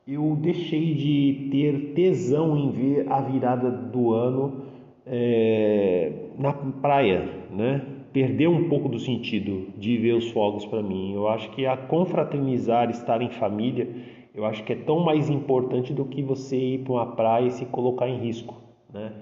eu 0.06 0.36
deixei 0.40 0.94
de 0.94 1.48
ter 1.50 1.94
tesão 1.94 2.56
em 2.56 2.70
ver 2.70 3.10
a 3.10 3.20
virada 3.20 3.70
do 3.70 4.12
ano 4.12 4.62
é, 5.04 6.12
na 6.38 6.52
praia, 6.52 7.28
né? 7.50 7.82
Perdeu 8.12 8.50
um 8.50 8.68
pouco 8.68 8.88
do 8.88 8.98
sentido 8.98 9.68
de 9.76 9.96
ver 9.98 10.14
os 10.14 10.30
fogos 10.30 10.64
para 10.64 10.82
mim. 10.82 11.12
Eu 11.12 11.28
acho 11.28 11.50
que 11.50 11.66
a 11.66 11.76
confraternizar, 11.76 12.88
estar 12.88 13.20
em 13.20 13.30
família, 13.30 13.88
eu 14.34 14.44
acho 14.44 14.62
que 14.64 14.72
é 14.72 14.76
tão 14.76 15.00
mais 15.00 15.28
importante 15.28 15.92
do 15.92 16.04
que 16.04 16.22
você 16.22 16.56
ir 16.56 16.78
para 16.78 16.92
uma 16.92 17.06
praia 17.06 17.46
e 17.46 17.50
se 17.50 17.66
colocar 17.66 18.08
em 18.08 18.18
risco, 18.18 18.54
né? 18.92 19.12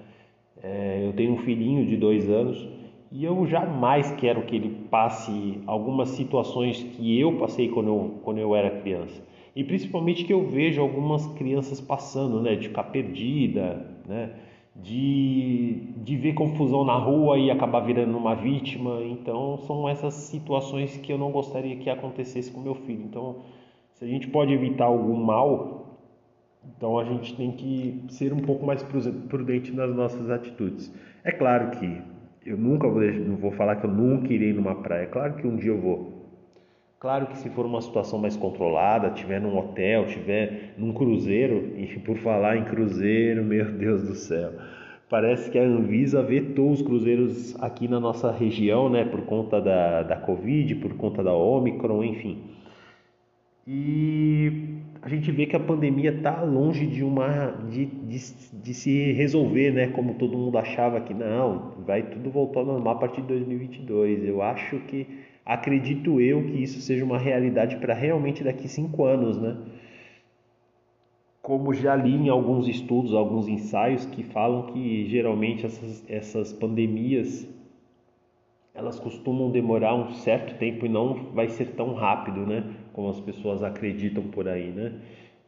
É, 0.63 1.03
eu 1.05 1.13
tenho 1.13 1.33
um 1.33 1.37
filhinho 1.37 1.85
de 1.85 1.97
dois 1.97 2.29
anos 2.29 2.67
e 3.15 3.23
eu 3.23 3.47
jamais 3.47 4.11
quero 4.17 4.41
que 4.41 4.57
ele 4.57 4.87
passe 4.91 5.61
algumas 5.65 6.09
situações 6.09 6.83
que 6.83 7.17
eu 7.17 7.37
passei 7.37 7.69
quando 7.69 7.87
eu, 7.87 8.19
quando 8.23 8.39
eu 8.39 8.53
era 8.53 8.81
criança. 8.81 9.23
E 9.55 9.63
principalmente 9.63 10.25
que 10.25 10.33
eu 10.33 10.45
vejo 10.49 10.81
algumas 10.81 11.25
crianças 11.27 11.79
passando, 11.79 12.41
né? 12.41 12.55
De 12.55 12.67
ficar 12.67 12.83
perdida, 12.83 13.89
né? 14.05 14.33
de, 14.75 15.93
de 16.03 16.17
ver 16.17 16.33
confusão 16.33 16.83
na 16.83 16.97
rua 16.97 17.39
e 17.39 17.49
acabar 17.49 17.79
virando 17.79 18.17
uma 18.17 18.35
vítima. 18.35 19.01
Então, 19.03 19.59
são 19.59 19.87
essas 19.87 20.13
situações 20.13 20.97
que 20.97 21.13
eu 21.13 21.17
não 21.17 21.31
gostaria 21.31 21.77
que 21.77 21.89
acontecesse 21.89 22.51
com 22.51 22.59
meu 22.59 22.75
filho. 22.75 23.03
Então, 23.05 23.37
se 23.93 24.03
a 24.03 24.07
gente 24.07 24.27
pode 24.27 24.51
evitar 24.51 24.85
algum 24.85 25.15
mal, 25.15 26.01
então 26.75 26.99
a 26.99 27.05
gente 27.05 27.33
tem 27.33 27.53
que 27.53 28.03
ser 28.09 28.33
um 28.33 28.41
pouco 28.41 28.65
mais 28.65 28.83
prudente 28.83 29.71
nas 29.71 29.95
nossas 29.95 30.29
atitudes. 30.29 30.93
É 31.23 31.31
claro 31.31 31.71
que 31.79 32.14
eu 32.45 32.55
nunca 32.55 32.87
vou, 32.87 33.01
não 33.01 33.37
vou 33.37 33.51
falar 33.51 33.77
que 33.77 33.85
eu 33.85 33.91
nunca 33.91 34.31
irei 34.31 34.53
numa 34.53 34.75
praia. 34.75 35.03
É 35.03 35.07
claro 35.07 35.33
que 35.33 35.47
um 35.47 35.55
dia 35.55 35.71
eu 35.71 35.81
vou. 35.81 36.25
Claro 36.99 37.27
que 37.27 37.37
se 37.37 37.49
for 37.49 37.65
uma 37.65 37.81
situação 37.81 38.19
mais 38.19 38.37
controlada, 38.37 39.09
tiver 39.09 39.41
num 39.41 39.57
hotel, 39.57 40.05
tiver 40.05 40.73
num 40.77 40.93
cruzeiro, 40.93 41.73
e 41.77 41.87
por 41.99 42.17
falar 42.17 42.57
em 42.57 42.65
cruzeiro, 42.65 43.43
meu 43.43 43.71
Deus 43.71 44.03
do 44.03 44.15
céu, 44.15 44.53
parece 45.09 45.49
que 45.49 45.57
a 45.57 45.63
Anvisa 45.63 46.21
vetou 46.21 46.71
os 46.71 46.81
cruzeiros 46.81 47.55
aqui 47.61 47.87
na 47.87 47.99
nossa 47.99 48.31
região, 48.31 48.89
né, 48.89 49.05
por 49.05 49.21
conta 49.21 49.59
da, 49.59 50.03
da 50.03 50.15
Covid, 50.15 50.75
por 50.75 50.95
conta 50.95 51.23
da 51.23 51.33
Omicron, 51.33 52.03
enfim. 52.03 52.43
E 53.67 54.79
a 55.01 55.09
gente 55.09 55.31
vê 55.31 55.47
que 55.47 55.55
a 55.55 55.59
pandemia 55.59 56.11
está 56.11 56.43
longe 56.43 56.85
de 56.85 57.03
uma 57.03 57.47
de, 57.67 57.87
de, 57.87 58.17
de, 58.61 58.73
se 58.75 59.11
resolver, 59.13 59.71
né? 59.71 59.87
Como 59.87 60.13
todo 60.13 60.37
mundo 60.37 60.55
achava 60.57 61.01
que 61.01 61.15
não, 61.15 61.73
vai 61.79 62.03
tudo 62.03 62.29
voltar 62.29 62.59
ao 62.59 62.65
normal 62.67 62.95
a 62.95 62.99
partir 62.99 63.21
de 63.21 63.27
2022. 63.27 64.23
Eu 64.23 64.43
acho 64.43 64.79
que 64.81 65.07
acredito 65.43 66.21
eu 66.21 66.43
que 66.43 66.61
isso 66.61 66.79
seja 66.79 67.03
uma 67.03 67.17
realidade 67.17 67.77
para 67.77 67.95
realmente 67.95 68.43
daqui 68.43 68.67
cinco 68.67 69.03
anos, 69.05 69.35
né? 69.41 69.57
Como 71.41 71.73
já 71.73 71.95
li 71.95 72.13
em 72.13 72.29
alguns 72.29 72.67
estudos, 72.67 73.15
alguns 73.15 73.47
ensaios 73.47 74.05
que 74.05 74.23
falam 74.23 74.67
que 74.67 75.07
geralmente 75.07 75.65
essas, 75.65 76.05
essas 76.07 76.53
pandemias 76.53 77.47
elas 78.75 78.99
costumam 78.99 79.49
demorar 79.49 79.95
um 79.95 80.11
certo 80.11 80.57
tempo 80.59 80.85
e 80.85 80.89
não 80.89 81.31
vai 81.33 81.47
ser 81.47 81.71
tão 81.75 81.93
rápido, 81.93 82.45
né? 82.45 82.63
Como 82.95 83.09
as 83.09 83.19
pessoas 83.19 83.61
acreditam 83.61 84.23
por 84.23 84.47
aí, 84.47 84.71
né? 84.71 84.93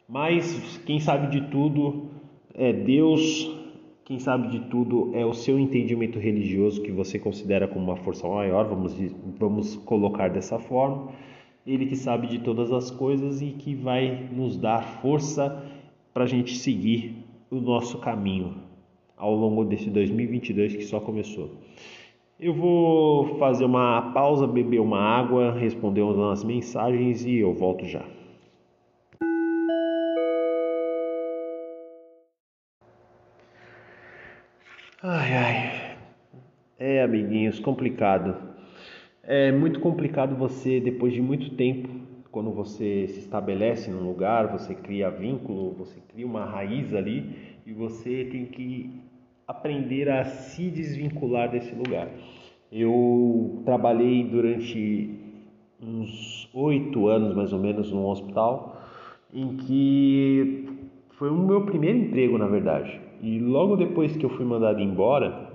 Mas 0.05 0.77
quem 0.85 0.99
sabe 0.99 1.27
de 1.27 1.49
tudo 1.49 2.09
é 2.53 2.73
Deus, 2.73 3.49
quem 4.03 4.19
sabe 4.19 4.49
de 4.49 4.59
tudo 4.69 5.11
é 5.13 5.25
o 5.25 5.33
seu 5.33 5.57
entendimento 5.57 6.19
religioso 6.19 6.81
que 6.81 6.91
você 6.91 7.17
considera 7.17 7.65
como 7.65 7.85
uma 7.85 7.95
força 7.95 8.27
maior, 8.27 8.67
vamos, 8.67 8.93
vamos 9.39 9.77
colocar 9.77 10.29
dessa 10.29 10.59
forma. 10.59 11.13
Ele 11.65 11.85
que 11.85 11.95
sabe 11.95 12.27
de 12.27 12.39
todas 12.39 12.69
as 12.69 12.91
coisas 12.91 13.41
e 13.41 13.51
que 13.51 13.73
vai 13.73 14.27
nos 14.29 14.57
dar 14.57 14.81
força 15.01 15.63
para 16.13 16.25
a 16.25 16.27
gente 16.27 16.53
seguir 16.57 17.15
o 17.49 17.61
nosso 17.61 17.97
caminho 17.99 18.55
ao 19.15 19.33
longo 19.33 19.63
desse 19.63 19.89
2022 19.89 20.75
que 20.75 20.83
só 20.83 20.99
começou. 20.99 21.51
Eu 22.39 22.53
vou 22.53 23.39
fazer 23.39 23.65
uma 23.65 24.11
pausa, 24.13 24.45
beber 24.45 24.79
uma 24.79 24.99
água, 24.99 25.57
responder 25.57 26.01
umas 26.03 26.43
mensagens 26.43 27.25
e 27.25 27.37
eu 27.39 27.51
volto 27.51 27.83
já. 27.83 28.05
Ai, 35.01 35.33
ai. 35.33 35.97
É, 36.77 37.01
amiguinhos, 37.01 37.59
complicado. 37.59 38.35
É 39.23 39.51
muito 39.51 39.79
complicado 39.79 40.35
você, 40.35 40.79
depois 40.79 41.13
de 41.13 41.21
muito 41.23 41.55
tempo, 41.55 41.89
quando 42.31 42.51
você 42.51 43.07
se 43.07 43.19
estabelece 43.19 43.89
num 43.89 44.07
lugar, 44.07 44.51
você 44.51 44.75
cria 44.75 45.09
vínculo, 45.09 45.71
você 45.73 45.99
cria 46.09 46.27
uma 46.27 46.45
raiz 46.45 46.93
ali 46.93 47.57
e 47.65 47.73
você 47.73 48.25
tem 48.25 48.45
que 48.45 48.91
aprender 49.47 50.09
a 50.09 50.25
se 50.25 50.69
desvincular 50.69 51.49
desse 51.49 51.73
lugar. 51.73 52.09
Eu 52.69 53.61
trabalhei 53.63 54.25
durante 54.25 55.09
uns 55.81 56.49
oito 56.53 57.07
anos 57.07 57.33
mais 57.33 57.53
ou 57.53 57.59
menos 57.59 57.91
num 57.91 58.05
hospital 58.05 58.81
em 59.33 59.55
que 59.55 60.65
foi 61.11 61.29
o 61.29 61.37
meu 61.37 61.65
primeiro 61.65 61.97
emprego 61.99 62.37
na 62.37 62.47
verdade 62.47 62.99
e 63.21 63.39
logo 63.39 63.75
depois 63.75 64.17
que 64.17 64.25
eu 64.25 64.29
fui 64.29 64.43
mandado 64.43 64.81
embora 64.81 65.51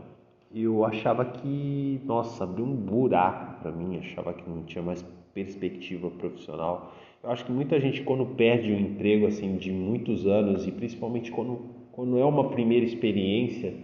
eu 0.55 0.85
achava 0.85 1.25
que 1.25 2.01
nossa 2.05 2.45
abriu 2.45 2.65
um 2.65 2.75
buraco 2.75 3.63
para 3.63 3.73
mim 3.73 3.99
achava 3.99 4.33
que 4.33 4.49
não 4.49 4.63
tinha 4.63 4.83
mais 4.83 5.03
perspectiva 5.35 6.09
profissional 6.11 6.93
eu 7.23 7.31
acho 7.31 7.45
que 7.45 7.51
muita 7.51 7.81
gente 7.81 8.03
quando 8.03 8.25
perde 8.37 8.73
um 8.73 8.79
emprego 8.79 9.27
assim 9.27 9.57
de 9.57 9.73
muitos 9.73 10.27
anos 10.27 10.67
e 10.69 10.71
principalmente 10.71 11.33
quando 11.33 11.82
quando 11.93 12.19
é 12.19 12.25
uma 12.25 12.51
primeira 12.51 12.85
experiência 12.85 13.75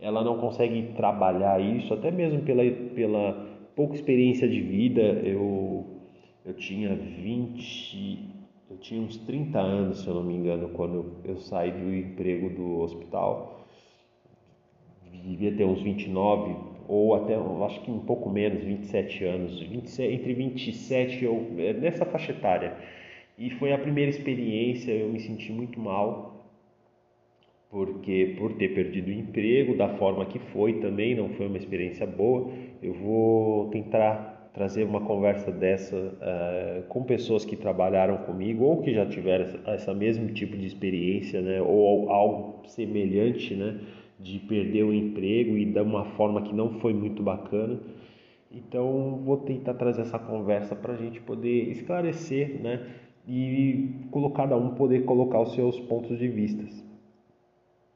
ela 0.00 0.24
não 0.24 0.38
consegue 0.38 0.94
trabalhar 0.96 1.60
isso 1.60 1.92
até 1.94 2.10
mesmo 2.10 2.40
pela 2.42 2.62
pela 2.94 3.46
pouca 3.76 3.94
experiência 3.94 4.48
de 4.48 4.60
vida 4.60 5.02
eu 5.02 5.84
eu 6.44 6.54
tinha 6.54 6.94
20 6.94 8.40
eu 8.70 8.78
tinha 8.78 9.02
uns 9.02 9.16
30 9.16 9.58
anos, 9.58 9.98
se 9.98 10.06
eu 10.06 10.14
não 10.14 10.22
me 10.22 10.32
engano, 10.32 10.68
quando 10.68 11.16
eu 11.24 11.36
saí 11.38 11.72
do 11.72 11.92
emprego 11.92 12.50
do 12.50 12.78
hospital. 12.78 13.66
Devia 15.24 15.52
ter 15.52 15.64
uns 15.64 15.82
29 15.82 16.54
ou 16.86 17.16
até, 17.16 17.34
acho 17.66 17.80
que 17.82 17.90
um 17.90 17.98
pouco 17.98 18.30
menos, 18.30 18.62
27 18.62 19.24
anos, 19.24 19.60
27, 19.60 20.14
entre 20.14 20.34
27 20.34 21.26
ou 21.26 21.48
é, 21.58 21.72
nessa 21.72 22.04
faixa 22.04 22.30
etária. 22.30 22.76
E 23.36 23.50
foi 23.50 23.72
a 23.72 23.78
primeira 23.78 24.10
experiência, 24.10 24.92
eu 24.92 25.08
me 25.08 25.18
senti 25.18 25.52
muito 25.52 25.80
mal, 25.80 26.29
porque 27.70 28.34
por 28.36 28.54
ter 28.54 28.74
perdido 28.74 29.08
o 29.08 29.12
emprego 29.12 29.76
da 29.76 29.88
forma 29.90 30.26
que 30.26 30.38
foi 30.38 30.80
também, 30.80 31.14
não 31.14 31.28
foi 31.30 31.46
uma 31.46 31.56
experiência 31.56 32.04
boa. 32.04 32.50
Eu 32.82 32.92
vou 32.94 33.68
tentar 33.68 34.50
trazer 34.52 34.82
uma 34.82 35.00
conversa 35.02 35.52
dessa 35.52 35.96
uh, 35.96 36.82
com 36.88 37.04
pessoas 37.04 37.44
que 37.44 37.54
trabalharam 37.54 38.18
comigo 38.18 38.64
ou 38.64 38.82
que 38.82 38.92
já 38.92 39.06
tiveram 39.06 39.44
essa, 39.44 39.60
essa 39.70 39.94
mesmo 39.94 40.32
tipo 40.32 40.56
de 40.56 40.66
experiência, 40.66 41.40
né, 41.40 41.62
ou 41.62 42.10
algo 42.10 42.66
semelhante, 42.66 43.54
né, 43.54 43.78
de 44.18 44.40
perder 44.40 44.82
o 44.82 44.92
emprego 44.92 45.56
e 45.56 45.64
de 45.64 45.80
uma 45.80 46.04
forma 46.16 46.42
que 46.42 46.52
não 46.52 46.80
foi 46.80 46.92
muito 46.92 47.22
bacana. 47.22 47.78
Então 48.50 49.20
vou 49.24 49.36
tentar 49.36 49.74
trazer 49.74 50.02
essa 50.02 50.18
conversa 50.18 50.74
para 50.74 50.94
a 50.94 50.96
gente 50.96 51.20
poder 51.20 51.70
esclarecer, 51.70 52.60
né, 52.60 52.84
e 53.28 53.90
colocar 54.10 54.42
cada 54.42 54.56
um 54.56 54.74
poder 54.74 55.04
colocar 55.04 55.40
os 55.40 55.54
seus 55.54 55.78
pontos 55.78 56.18
de 56.18 56.26
vista. 56.26 56.89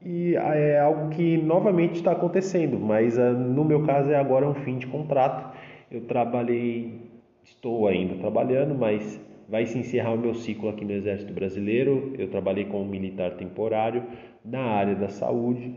E 0.01 0.35
é 0.35 0.79
algo 0.79 1.09
que 1.09 1.37
novamente 1.37 1.95
está 1.95 2.11
acontecendo, 2.11 2.79
mas 2.79 3.17
uh, 3.17 3.33
no 3.33 3.63
meu 3.63 3.83
caso 3.83 4.11
é 4.11 4.15
agora 4.15 4.47
um 4.47 4.53
fim 4.53 4.77
de 4.77 4.85
contrato 4.87 5.55
eu 5.91 6.01
trabalhei, 6.01 6.99
estou 7.43 7.87
ainda 7.87 8.15
trabalhando, 8.15 8.73
mas 8.75 9.21
vai 9.47 9.65
se 9.65 9.77
encerrar 9.77 10.13
o 10.13 10.17
meu 10.17 10.33
ciclo 10.33 10.69
aqui 10.69 10.83
no 10.83 10.91
Exército 10.91 11.31
Brasileiro. 11.31 12.13
Eu 12.17 12.27
trabalhei 12.29 12.65
como 12.65 12.85
militar 12.85 13.37
temporário 13.37 14.03
na 14.43 14.61
área 14.61 14.95
da 14.95 15.07
saúde 15.07 15.73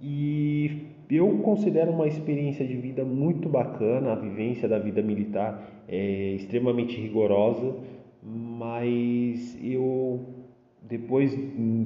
e 0.00 0.86
eu 1.10 1.38
considero 1.38 1.90
uma 1.90 2.06
experiência 2.06 2.66
de 2.66 2.76
vida 2.76 3.04
muito 3.04 3.48
bacana. 3.48 4.12
A 4.12 4.16
vivência 4.16 4.68
da 4.68 4.78
vida 4.78 5.02
militar 5.02 5.68
é 5.88 6.32
extremamente 6.34 7.00
rigorosa, 7.00 7.74
mas 8.22 9.58
eu 9.62 10.35
depois, 10.88 11.36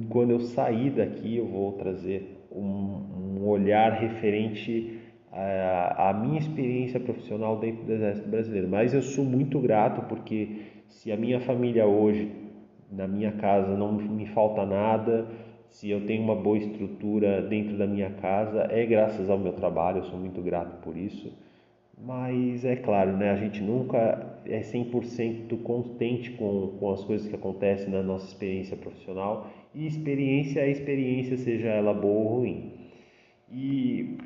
quando 0.09 0.31
eu 0.31 0.39
sair 0.39 0.91
daqui, 0.91 1.37
eu 1.37 1.45
vou 1.45 1.73
trazer 1.73 2.45
um, 2.51 3.39
um 3.39 3.47
olhar 3.47 3.93
referente 3.93 4.99
a, 5.31 6.09
a 6.09 6.13
minha 6.13 6.39
experiência 6.39 6.99
profissional 6.99 7.57
dentro 7.57 7.83
do 7.83 7.93
Exército 7.93 8.29
Brasileiro. 8.29 8.67
Mas 8.69 8.93
eu 8.93 9.01
sou 9.01 9.25
muito 9.25 9.59
grato 9.59 10.01
porque 10.07 10.61
se 10.87 11.11
a 11.11 11.17
minha 11.17 11.39
família 11.39 11.85
hoje, 11.87 12.31
na 12.91 13.07
minha 13.07 13.31
casa, 13.31 13.75
não 13.75 13.93
me 13.93 14.27
falta 14.27 14.65
nada, 14.65 15.25
se 15.67 15.89
eu 15.89 16.05
tenho 16.05 16.21
uma 16.21 16.35
boa 16.35 16.57
estrutura 16.57 17.41
dentro 17.41 17.77
da 17.77 17.87
minha 17.87 18.09
casa, 18.11 18.67
é 18.69 18.85
graças 18.85 19.29
ao 19.29 19.39
meu 19.39 19.53
trabalho, 19.53 19.99
eu 19.99 20.03
sou 20.03 20.19
muito 20.19 20.41
grato 20.41 20.81
por 20.81 20.97
isso. 20.97 21.31
Mas 22.03 22.65
é 22.65 22.75
claro, 22.75 23.15
né, 23.15 23.29
a 23.29 23.35
gente 23.35 23.61
nunca 23.61 24.39
é 24.45 24.59
100% 24.61 25.61
contente 25.61 26.31
com, 26.31 26.75
com 26.79 26.91
as 26.91 27.03
coisas 27.03 27.27
que 27.27 27.35
acontecem 27.35 27.89
na 27.89 28.01
nossa 28.01 28.25
experiência 28.25 28.75
profissional. 28.75 29.51
E 29.73 29.85
experiência 29.85 30.61
é 30.61 30.71
experiência, 30.71 31.37
seja 31.37 31.67
ela 31.67 31.93
boa 31.93 32.19
ou 32.19 32.39
ruim. 32.39 32.73
E 33.51 34.17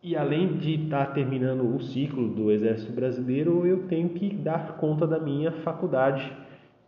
e 0.00 0.16
além 0.16 0.58
de 0.58 0.84
estar 0.84 1.06
tá 1.06 1.12
terminando 1.12 1.74
o 1.74 1.80
ciclo 1.80 2.28
do 2.28 2.52
Exército 2.52 2.92
Brasileiro, 2.92 3.66
eu 3.66 3.88
tenho 3.88 4.10
que 4.10 4.32
dar 4.32 4.76
conta 4.76 5.06
da 5.06 5.18
minha 5.18 5.50
faculdade, 5.50 6.32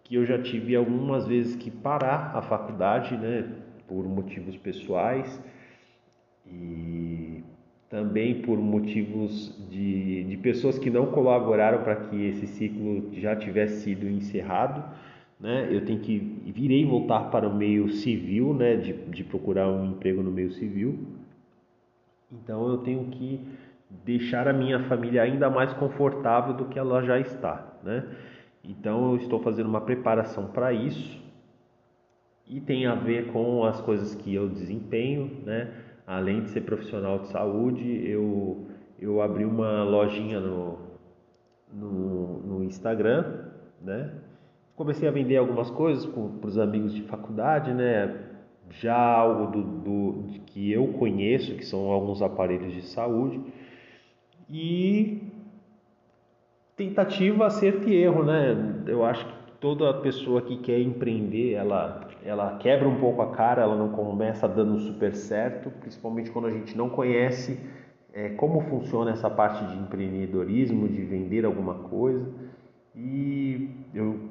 que 0.05 0.14
eu 0.14 0.25
já 0.25 0.40
tive 0.40 0.77
algumas 0.77 1.27
vezes 1.27 1.57
que 1.57 1.71
parar 1.73 2.37
a 2.37 2.40
faculdade, 2.40 3.16
né, 3.16 3.49
por 3.88 4.05
motivos 4.07 4.57
pessoais 4.57 5.43
e 6.47 7.39
também 7.90 8.40
por 8.40 8.57
motivos 8.59 9.55
de, 9.68 10.24
de 10.24 10.37
pessoas 10.38 10.79
que 10.79 10.88
não 10.88 11.07
colaboraram 11.07 11.83
para 11.83 11.96
que 11.96 12.24
esse 12.24 12.46
ciclo 12.46 13.11
já 13.12 13.37
tivesse 13.37 13.83
sido 13.83 14.09
encerrado. 14.09 14.83
Né? 15.38 15.68
Eu 15.70 15.85
tenho 15.85 16.00
que 16.00 16.18
virei 16.46 16.87
voltar 16.87 17.31
para 17.31 17.46
o 17.46 17.55
meio 17.55 17.90
civil, 17.90 18.55
né, 18.55 18.76
de, 18.76 18.92
de 18.92 19.24
procurar 19.24 19.68
um 19.68 19.90
emprego 19.90 20.22
no 20.22 20.31
meio 20.31 20.53
civil 20.53 20.98
então 22.31 22.68
eu 22.68 22.79
tenho 22.79 23.05
que 23.07 23.40
deixar 24.05 24.46
a 24.46 24.53
minha 24.53 24.85
família 24.85 25.22
ainda 25.22 25.50
mais 25.50 25.72
confortável 25.72 26.55
do 26.55 26.66
que 26.66 26.79
ela 26.79 27.03
já 27.03 27.18
está, 27.18 27.74
né? 27.83 28.05
Então 28.62 29.11
eu 29.11 29.16
estou 29.16 29.40
fazendo 29.40 29.68
uma 29.68 29.81
preparação 29.81 30.46
para 30.46 30.72
isso 30.72 31.20
e 32.46 32.61
tem 32.61 32.87
a 32.87 32.94
ver 32.94 33.33
com 33.33 33.64
as 33.64 33.81
coisas 33.81 34.14
que 34.14 34.33
eu 34.35 34.48
desempenho, 34.48 35.42
né? 35.44 35.72
Além 36.11 36.42
de 36.42 36.51
ser 36.51 36.62
profissional 36.62 37.20
de 37.20 37.29
saúde, 37.29 38.09
eu 38.09 38.66
eu 38.99 39.23
abri 39.23 39.44
uma 39.44 39.83
lojinha 39.83 40.40
no, 40.40 40.79
no, 41.73 42.38
no 42.40 42.64
Instagram, 42.64 43.46
né? 43.81 44.12
Comecei 44.75 45.09
a 45.09 45.12
vender 45.12 45.37
algumas 45.37 45.70
coisas 45.70 46.05
para 46.07 46.49
os 46.49 46.59
amigos 46.59 46.92
de 46.92 47.03
faculdade, 47.03 47.73
né? 47.73 48.31
já 48.70 48.96
algo 48.96 49.51
do, 49.51 49.62
do, 49.62 50.40
que 50.46 50.70
eu 50.70 50.87
conheço, 50.88 51.55
que 51.55 51.64
são 51.64 51.90
alguns 51.90 52.23
aparelhos 52.23 52.73
de 52.73 52.83
saúde, 52.83 53.40
e 54.49 55.23
tentativa, 56.77 57.46
acerto 57.46 57.88
e 57.88 57.94
erro, 57.94 58.25
né? 58.25 58.83
Eu 58.87 59.05
acho 59.05 59.27
que 59.27 59.39
toda 59.61 59.92
pessoa 59.94 60.40
que 60.42 60.57
quer 60.57 60.81
empreender, 60.81 61.53
ela, 61.53 62.09
ela 62.25 62.57
quebra 62.57 62.88
um 62.88 62.99
pouco 62.99 63.20
a 63.23 63.31
cara, 63.31 63.62
ela 63.62 63.77
não 63.77 63.90
começa 63.90 64.49
dando 64.49 64.79
super 64.81 65.14
certo, 65.14 65.70
principalmente 65.81 66.31
quando 66.31 66.46
a 66.46 66.51
gente 66.51 66.77
não 66.77 66.88
conhece 66.88 67.61
é, 68.12 68.31
como 68.31 68.61
funciona 68.62 69.11
essa 69.11 69.29
parte 69.29 69.64
de 69.64 69.79
empreendedorismo, 69.79 70.88
de 70.88 71.03
vender 71.03 71.44
alguma 71.44 71.75
coisa. 71.75 72.27
E 72.96 73.68
eu 73.94 74.31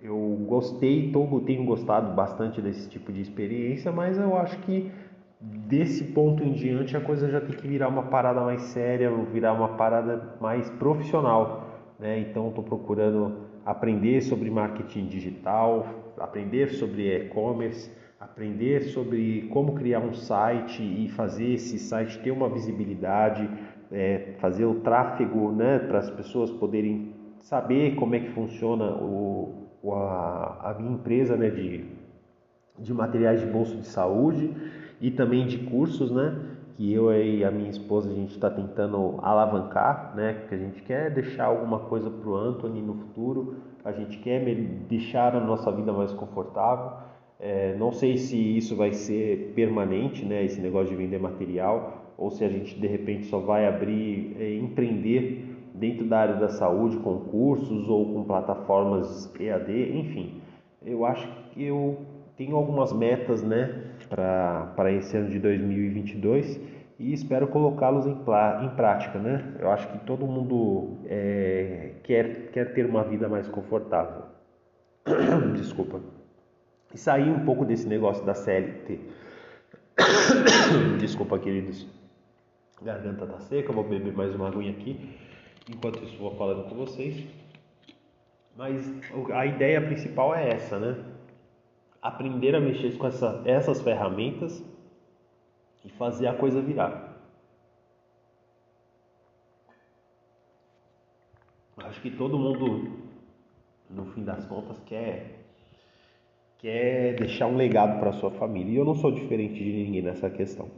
eu 0.00 0.44
gostei, 0.46 1.10
tô, 1.10 1.26
tenho 1.40 1.64
gostado 1.64 2.14
bastante 2.14 2.60
desse 2.60 2.88
tipo 2.88 3.10
de 3.10 3.22
experiência, 3.22 3.90
mas 3.90 4.18
eu 4.18 4.36
acho 4.36 4.58
que 4.60 4.90
desse 5.40 6.04
ponto 6.04 6.42
em 6.42 6.52
diante 6.52 6.96
a 6.96 7.00
coisa 7.00 7.30
já 7.30 7.40
tem 7.40 7.56
que 7.56 7.66
virar 7.66 7.88
uma 7.88 8.04
parada 8.04 8.40
mais 8.42 8.60
séria, 8.62 9.10
virar 9.32 9.52
uma 9.52 9.70
parada 9.70 10.36
mais 10.40 10.68
profissional, 10.70 11.65
né? 11.98 12.18
Então 12.20 12.48
estou 12.48 12.64
procurando 12.64 13.46
aprender 13.64 14.20
sobre 14.22 14.50
marketing 14.50 15.06
digital, 15.06 15.86
aprender 16.18 16.70
sobre 16.70 17.14
e-commerce, 17.16 17.90
aprender 18.18 18.82
sobre 18.84 19.48
como 19.52 19.74
criar 19.74 20.00
um 20.00 20.14
site 20.14 20.82
e 20.82 21.08
fazer 21.08 21.54
esse 21.54 21.78
site 21.78 22.18
ter 22.20 22.30
uma 22.30 22.48
visibilidade, 22.48 23.48
é, 23.90 24.34
fazer 24.38 24.64
o 24.64 24.76
tráfego, 24.76 25.52
né, 25.52 25.78
para 25.78 25.98
as 25.98 26.10
pessoas 26.10 26.50
poderem 26.50 27.14
saber 27.38 27.94
como 27.96 28.14
é 28.14 28.20
que 28.20 28.30
funciona 28.30 28.84
o, 28.96 29.68
a, 29.92 30.70
a 30.70 30.74
minha 30.78 30.92
empresa 30.92 31.36
né, 31.36 31.50
de, 31.50 31.84
de 32.78 32.92
materiais 32.92 33.40
de 33.40 33.46
bolso 33.46 33.76
de 33.76 33.86
saúde 33.86 34.52
e 35.00 35.10
também 35.10 35.46
de 35.46 35.58
cursos, 35.58 36.10
né? 36.10 36.34
Que 36.76 36.92
eu 36.92 37.10
e 37.12 37.42
a 37.42 37.50
minha 37.50 37.70
esposa 37.70 38.10
a 38.10 38.14
gente 38.14 38.32
está 38.32 38.50
tentando 38.50 39.18
alavancar, 39.22 40.14
né? 40.14 40.44
Que 40.46 40.54
a 40.54 40.58
gente 40.58 40.82
quer 40.82 41.10
deixar 41.10 41.46
alguma 41.46 41.80
coisa 41.80 42.10
para 42.10 42.28
o 42.28 42.36
Anthony 42.36 42.82
no 42.82 42.94
futuro, 42.94 43.56
a 43.82 43.92
gente 43.92 44.18
quer 44.18 44.44
deixar 44.88 45.34
a 45.34 45.40
nossa 45.40 45.72
vida 45.72 45.90
mais 45.92 46.12
confortável. 46.12 46.92
É, 47.40 47.74
não 47.76 47.92
sei 47.92 48.18
se 48.18 48.36
isso 48.36 48.76
vai 48.76 48.92
ser 48.92 49.52
permanente, 49.54 50.24
né? 50.24 50.44
Esse 50.44 50.60
negócio 50.60 50.90
de 50.90 50.96
vender 50.96 51.18
material, 51.18 52.12
ou 52.18 52.30
se 52.30 52.44
a 52.44 52.48
gente 52.48 52.78
de 52.78 52.86
repente 52.86 53.24
só 53.24 53.38
vai 53.38 53.66
abrir, 53.66 54.36
é, 54.38 54.56
empreender 54.56 55.56
dentro 55.74 56.06
da 56.06 56.18
área 56.18 56.34
da 56.36 56.48
saúde, 56.48 56.98
com 56.98 57.20
cursos 57.20 57.88
ou 57.88 58.12
com 58.12 58.24
plataformas 58.24 59.32
EAD, 59.38 59.98
enfim. 59.98 60.40
Eu 60.84 61.04
acho 61.04 61.26
que 61.50 61.64
eu 61.64 61.98
tenho 62.36 62.56
algumas 62.56 62.92
metas, 62.92 63.42
né, 63.42 63.82
para 64.08 64.92
esse 64.92 65.16
ano 65.16 65.30
de 65.30 65.38
2022 65.38 66.60
e 66.98 67.12
espero 67.12 67.48
colocá-los 67.48 68.06
em, 68.06 68.12
em, 68.12 68.68
prática, 68.70 69.18
né? 69.18 69.54
Eu 69.58 69.70
acho 69.70 69.86
que 69.88 69.98
todo 69.98 70.26
mundo 70.26 70.98
é, 71.06 71.92
quer, 72.02 72.50
quer 72.52 72.72
ter 72.72 72.86
uma 72.86 73.04
vida 73.04 73.28
mais 73.28 73.46
confortável. 73.48 74.22
Desculpa. 75.56 76.00
E 76.94 76.98
sair 76.98 77.30
um 77.30 77.44
pouco 77.44 77.64
desse 77.64 77.86
negócio 77.86 78.24
da 78.24 78.32
CLT. 78.32 79.00
Desculpa, 80.98 81.38
queridos. 81.38 81.86
Garganta 82.82 83.26
tá 83.26 83.40
seca, 83.40 83.72
vou 83.72 83.84
beber 83.84 84.14
mais 84.14 84.34
uma 84.34 84.48
aguinha 84.48 84.70
aqui. 84.70 85.16
Enquanto 85.68 86.02
isso, 86.02 86.16
vou 86.18 86.34
falando 86.36 86.68
com 86.68 86.76
vocês. 86.76 87.26
Mas 88.56 88.90
a 89.34 89.44
ideia 89.44 89.82
principal 89.82 90.34
é 90.34 90.50
essa, 90.50 90.78
né? 90.78 90.96
Aprender 92.06 92.54
a 92.54 92.60
mexer 92.60 92.96
com 92.96 93.06
essa, 93.06 93.42
essas 93.44 93.82
ferramentas 93.82 94.64
e 95.84 95.88
fazer 95.88 96.28
a 96.28 96.34
coisa 96.34 96.60
virar. 96.60 97.16
Acho 101.78 102.00
que 102.00 102.10
todo 102.10 102.38
mundo, 102.38 102.98
no 103.90 104.06
fim 104.06 104.22
das 104.24 104.46
contas, 104.46 104.78
quer 104.86 105.46
quer 106.58 107.16
deixar 107.16 107.46
um 107.46 107.56
legado 107.56 107.98
para 107.98 108.12
sua 108.12 108.30
família. 108.30 108.72
E 108.72 108.76
eu 108.76 108.84
não 108.84 108.94
sou 108.94 109.10
diferente 109.10 109.54
de 109.54 109.72
ninguém 109.72 110.02
nessa 110.02 110.30
questão. 110.30 110.68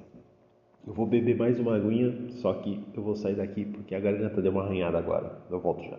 Eu 0.86 0.94
vou 0.94 1.06
beber 1.06 1.36
mais 1.36 1.60
uma 1.60 1.76
aguinha, 1.76 2.30
só 2.32 2.54
que 2.54 2.82
eu 2.94 3.02
vou 3.02 3.14
sair 3.14 3.36
daqui 3.36 3.64
porque 3.64 3.94
a 3.94 4.00
garganta 4.00 4.40
deu 4.40 4.52
uma 4.52 4.64
arranhada 4.64 4.98
agora. 4.98 5.42
Eu 5.50 5.60
volto 5.60 5.82
já. 5.84 5.98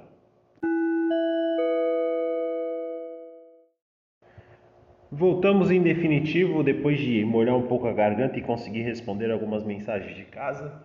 Voltamos 5.11 5.71
em 5.71 5.81
definitivo 5.81 6.63
depois 6.63 6.99
de 6.99 7.25
molhar 7.25 7.55
um 7.55 7.63
pouco 7.63 7.87
a 7.87 7.93
garganta 7.93 8.37
e 8.37 8.43
conseguir 8.43 8.83
responder 8.83 9.31
algumas 9.31 9.63
mensagens 9.63 10.15
de 10.15 10.23
casa. 10.25 10.83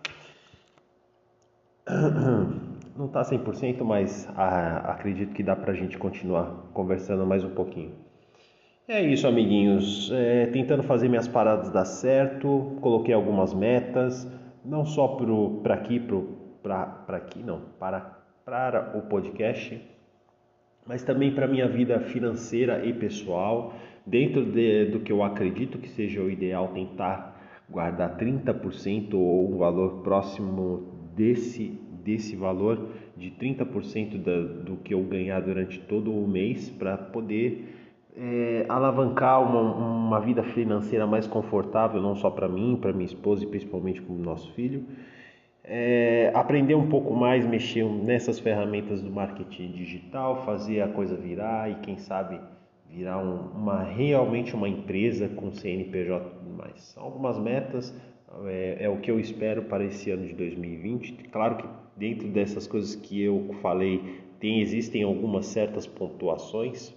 Não 2.97 3.05
está 3.05 3.21
100%, 3.21 3.83
mas 3.83 4.27
ah, 4.35 4.93
acredito 4.93 5.31
que 5.33 5.43
dá 5.43 5.55
para 5.55 5.73
a 5.73 5.75
gente 5.75 5.97
continuar 5.99 6.69
conversando 6.73 7.23
mais 7.23 7.43
um 7.43 7.51
pouquinho. 7.51 7.91
É 8.87 8.99
isso, 8.99 9.27
amiguinhos. 9.27 10.11
É, 10.11 10.47
tentando 10.47 10.81
fazer 10.81 11.07
minhas 11.07 11.27
paradas 11.27 11.69
dar 11.69 11.85
certo, 11.85 12.77
coloquei 12.81 13.13
algumas 13.13 13.53
metas, 13.53 14.27
não 14.63 14.85
só 14.85 15.19
para 15.61 15.75
aqui, 15.75 16.01
aqui, 17.09 17.43
não, 17.43 17.61
para, 17.79 18.23
para 18.43 18.97
o 18.97 19.03
podcast, 19.03 19.79
mas 20.87 21.03
também 21.03 21.33
para 21.33 21.47
minha 21.47 21.67
vida 21.67 21.99
financeira 21.99 22.83
e 22.85 22.93
pessoal 22.93 23.73
dentro 24.05 24.45
de, 24.45 24.85
do 24.85 24.99
que 24.99 25.11
eu 25.11 25.23
acredito 25.23 25.77
que 25.77 25.89
seja 25.89 26.21
o 26.21 26.29
ideal, 26.29 26.69
tentar 26.69 27.35
guardar 27.69 28.17
30% 28.17 29.13
ou 29.15 29.53
um 29.53 29.57
valor 29.57 30.03
próximo 30.03 30.83
desse, 31.15 31.79
desse 32.03 32.35
valor, 32.35 32.89
de 33.17 33.31
30% 33.31 34.17
da, 34.17 34.41
do 34.63 34.77
que 34.77 34.93
eu 34.93 35.01
ganhar 35.03 35.39
durante 35.41 35.79
todo 35.79 36.11
o 36.11 36.27
mês, 36.27 36.69
para 36.69 36.97
poder 36.97 37.75
é, 38.15 38.65
alavancar 38.69 39.41
uma, 39.41 39.61
uma 39.61 40.19
vida 40.19 40.43
financeira 40.43 41.07
mais 41.07 41.25
confortável, 41.25 42.01
não 42.01 42.15
só 42.15 42.29
para 42.29 42.47
mim, 42.47 42.77
para 42.79 42.93
minha 42.93 43.05
esposa 43.05 43.43
e 43.43 43.47
principalmente 43.47 44.01
para 44.01 44.13
o 44.13 44.17
nosso 44.17 44.53
filho. 44.53 44.83
É, 45.63 46.31
aprender 46.35 46.75
um 46.75 46.87
pouco 46.87 47.15
mais, 47.15 47.43
mexer 47.43 47.83
nessas 47.83 48.39
ferramentas 48.39 49.01
do 49.01 49.09
marketing 49.09 49.71
digital, 49.71 50.43
fazer 50.45 50.81
a 50.81 50.87
coisa 50.87 51.15
virar 51.15 51.71
e 51.71 51.75
quem 51.75 51.97
sabe 51.97 52.39
virar 52.89 53.17
um, 53.17 53.51
uma 53.57 53.83
realmente 53.83 54.55
uma 54.55 54.69
empresa 54.69 55.27
com 55.29 55.51
CNPJ 55.51 56.35
mais. 56.57 56.95
Algumas 56.97 57.37
metas, 57.37 57.93
é, 58.45 58.77
é, 58.81 58.89
o 58.89 58.97
que 58.97 59.11
eu 59.11 59.19
espero 59.19 59.63
para 59.63 59.83
esse 59.83 60.11
ano 60.11 60.25
de 60.27 60.33
2020. 60.33 61.13
Claro 61.31 61.57
que 61.57 61.67
dentro 61.95 62.27
dessas 62.27 62.67
coisas 62.67 62.95
que 62.95 63.21
eu 63.21 63.55
falei, 63.61 64.21
tem, 64.39 64.61
existem 64.61 65.03
algumas 65.03 65.45
certas 65.45 65.87
pontuações, 65.87 66.93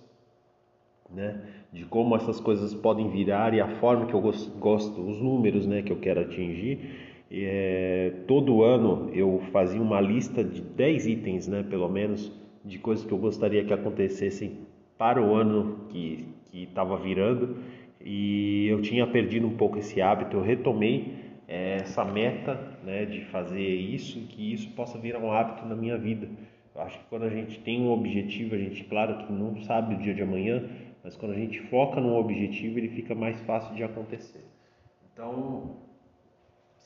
né, 1.10 1.40
de 1.72 1.84
como 1.84 2.14
essas 2.16 2.40
coisas 2.40 2.74
podem 2.74 3.08
virar 3.10 3.54
e 3.54 3.60
a 3.60 3.68
forma 3.76 4.06
que 4.06 4.14
eu 4.14 4.20
gosto, 4.20 4.50
gosto 4.58 5.00
os 5.00 5.18
números, 5.20 5.66
né, 5.66 5.82
que 5.82 5.92
eu 5.92 5.98
quero 5.98 6.20
atingir. 6.20 7.06
É, 7.30 8.12
todo 8.26 8.62
ano 8.62 9.10
eu 9.12 9.40
fazia 9.52 9.80
uma 9.80 10.00
lista 10.00 10.42
de 10.42 10.60
10 10.60 11.06
itens, 11.06 11.48
né, 11.48 11.62
pelo 11.62 11.88
menos, 11.88 12.32
de 12.64 12.78
coisas 12.78 13.04
que 13.04 13.12
eu 13.12 13.18
gostaria 13.18 13.64
que 13.64 13.72
acontecessem 13.72 14.67
para 14.98 15.22
o 15.22 15.34
ano 15.34 15.86
que 15.88 16.26
estava 16.52 16.96
virando 16.98 17.56
e 18.00 18.66
eu 18.68 18.82
tinha 18.82 19.06
perdido 19.06 19.46
um 19.46 19.56
pouco 19.56 19.78
esse 19.78 20.02
hábito. 20.02 20.36
Eu 20.36 20.42
retomei 20.42 21.14
é, 21.46 21.76
essa 21.76 22.04
meta 22.04 22.54
né, 22.82 23.04
de 23.04 23.24
fazer 23.26 23.62
isso, 23.62 24.20
que 24.28 24.52
isso 24.52 24.70
possa 24.70 24.98
virar 24.98 25.20
um 25.20 25.32
hábito 25.32 25.66
na 25.66 25.76
minha 25.76 25.96
vida. 25.96 26.28
Eu 26.74 26.82
acho 26.82 26.98
que 26.98 27.04
quando 27.06 27.24
a 27.24 27.30
gente 27.30 27.58
tem 27.60 27.80
um 27.80 27.90
objetivo, 27.90 28.54
a 28.54 28.58
gente, 28.58 28.84
claro 28.84 29.18
que 29.18 29.32
não 29.32 29.56
sabe 29.62 29.94
o 29.94 29.98
dia 29.98 30.14
de 30.14 30.22
amanhã, 30.22 30.68
mas 31.02 31.16
quando 31.16 31.32
a 31.32 31.38
gente 31.38 31.60
foca 31.62 32.00
num 32.00 32.16
objetivo, 32.16 32.78
ele 32.78 32.88
fica 32.88 33.14
mais 33.14 33.40
fácil 33.42 33.74
de 33.74 33.82
acontecer. 33.82 34.44
Então, 35.12 35.76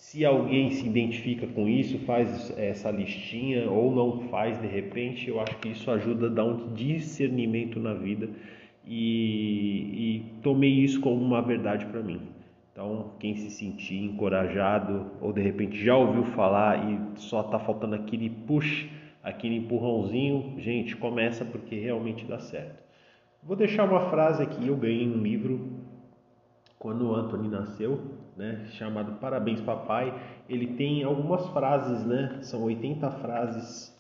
se 0.03 0.25
alguém 0.25 0.69
se 0.73 0.85
identifica 0.85 1.47
com 1.47 1.69
isso, 1.69 1.97
faz 2.01 2.53
essa 2.59 2.91
listinha 2.91 3.71
ou 3.71 3.95
não 3.95 4.29
faz 4.29 4.61
de 4.61 4.67
repente, 4.67 5.29
eu 5.29 5.41
acho 5.41 5.57
que 5.59 5.69
isso 5.69 5.89
ajuda 5.93 6.27
a 6.27 6.29
dar 6.29 6.45
um 6.45 6.75
discernimento 6.75 7.79
na 7.79 7.95
vida 7.95 8.29
e, 8.85 10.25
e 10.27 10.41
tomei 10.43 10.71
isso 10.71 11.01
como 11.01 11.23
uma 11.23 11.41
verdade 11.41 11.87
para 11.87 12.03
mim. 12.03 12.21
Então, 12.73 13.13
quem 13.21 13.37
se 13.37 13.49
sentir 13.49 14.03
encorajado 14.03 15.07
ou 15.21 15.33
de 15.33 15.41
repente 15.41 15.83
já 15.83 15.97
ouviu 15.97 16.25
falar 16.25 16.91
e 16.91 17.21
só 17.21 17.43
está 17.43 17.61
faltando 17.61 17.95
aquele 17.95 18.29
push, 18.29 18.89
aquele 19.23 19.57
empurrãozinho, 19.57 20.57
gente, 20.59 20.97
começa 20.97 21.45
porque 21.45 21.77
realmente 21.77 22.25
dá 22.25 22.41
certo. 22.41 22.83
Vou 23.41 23.55
deixar 23.55 23.89
uma 23.89 24.11
frase 24.11 24.43
aqui, 24.43 24.67
eu 24.67 24.77
ganhei 24.77 25.09
um 25.09 25.23
livro 25.23 25.71
quando 26.77 27.09
o 27.09 27.15
Anthony 27.15 27.49
nasceu, 27.49 28.01
né, 28.37 28.67
chamado 28.73 29.19
Parabéns 29.21 29.61
Papai, 29.61 30.15
ele 30.49 30.75
tem 30.75 31.03
algumas 31.05 31.47
frases, 31.49 32.05
né, 32.07 32.39
são 32.43 32.63
80 32.63 33.11
frases 33.11 33.93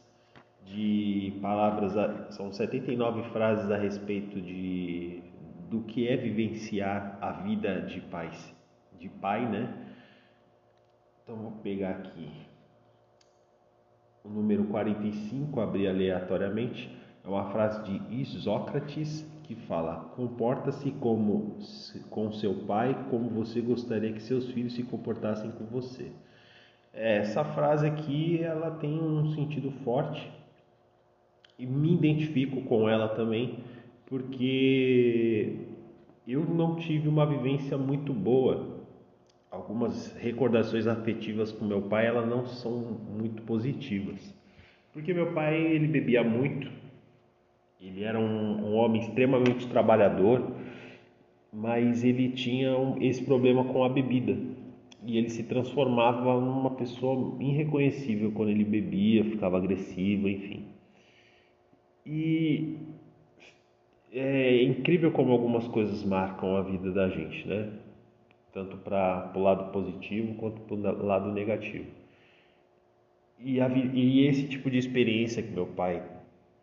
de 0.65 1.39
palavras, 1.43 1.95
são 2.35 2.53
79 2.53 3.31
frases 3.31 3.71
a 3.71 3.77
respeito 3.77 4.41
de 4.41 5.23
do 5.69 5.81
que 5.81 6.07
é 6.07 6.17
vivenciar 6.19 7.17
a 7.19 7.33
vida 7.33 7.81
de 7.81 7.99
pais, 8.03 8.55
de 8.99 9.09
pai, 9.09 9.49
né? 9.49 9.73
Então 11.23 11.35
vou 11.35 11.53
pegar 11.63 11.93
aqui 11.93 12.31
o 14.23 14.29
número 14.29 14.65
45, 14.65 15.61
abrir 15.61 15.89
aleatoriamente, 15.89 16.95
é 17.25 17.29
uma 17.29 17.51
frase 17.51 17.83
de 17.85 18.15
Isócrates 18.15 19.27
que 19.55 19.67
fala: 19.67 20.13
comporta-se 20.17 20.91
como 20.93 21.59
com 22.09 22.33
seu 22.33 22.55
pai, 22.67 23.07
como 23.11 23.29
você 23.29 23.61
gostaria 23.61 24.13
que 24.13 24.23
seus 24.23 24.51
filhos 24.51 24.75
se 24.75 24.83
comportassem 24.83 25.51
com 25.51 25.65
você. 25.65 26.11
Essa 26.93 27.45
frase 27.45 27.87
aqui, 27.87 28.43
ela 28.43 28.71
tem 28.71 28.99
um 28.99 29.27
sentido 29.35 29.71
forte 29.85 30.31
e 31.59 31.67
me 31.67 31.93
identifico 31.93 32.63
com 32.63 32.89
ela 32.89 33.09
também, 33.09 33.59
porque 34.07 35.67
eu 36.27 36.45
não 36.45 36.77
tive 36.77 37.09
uma 37.09 37.27
vivência 37.27 37.77
muito 37.77 38.13
boa. 38.13 38.81
Algumas 39.51 40.15
recordações 40.17 40.87
afetivas 40.87 41.53
com 41.53 41.67
meu 41.67 41.83
pai, 41.83 42.07
elas 42.07 42.27
não 42.27 42.47
são 42.47 42.73
muito 42.73 43.43
positivas. 43.43 44.35
Porque 44.95 45.13
meu 45.13 45.33
pai, 45.33 45.61
ele 45.61 45.87
bebia 45.87 46.25
muito, 46.25 46.71
ele 47.83 48.05
era 48.05 48.19
um, 48.19 48.65
um 48.65 48.75
homem 48.77 49.03
extremamente 49.03 49.67
trabalhador, 49.67 50.53
mas 51.53 52.05
ele 52.05 52.31
tinha 52.31 52.79
um, 52.79 53.03
esse 53.03 53.25
problema 53.25 53.65
com 53.65 53.83
a 53.83 53.89
bebida. 53.89 54.39
E 55.05 55.19
ele 55.19 55.29
se 55.29 55.43
transformava 55.43 56.41
numa 56.41 56.71
pessoa 56.71 57.37
irreconhecível 57.41 58.31
quando 58.31 58.51
ele 58.51 58.65
bebia, 58.65 59.25
ficava 59.25 59.57
agressivo, 59.57 60.29
enfim. 60.29 60.65
E 62.07 62.77
é 64.13 64.63
incrível 64.63 65.11
como 65.11 65.33
algumas 65.33 65.67
coisas 65.67 66.05
marcam 66.05 66.57
a 66.57 66.63
vida 66.63 66.93
da 66.93 67.09
gente, 67.09 67.47
né? 67.49 67.73
Tanto 68.53 68.77
para 68.77 69.33
o 69.35 69.41
lado 69.41 69.73
positivo 69.73 70.35
quanto 70.35 70.61
para 70.63 70.77
o 70.77 71.05
lado 71.05 71.33
negativo. 71.33 71.87
E, 73.41 73.61
a, 73.61 73.69
e 73.69 74.27
esse 74.29 74.47
tipo 74.47 74.71
de 74.71 74.79
experiência 74.79 75.43
que 75.43 75.51
meu 75.51 75.67
pai 75.67 76.01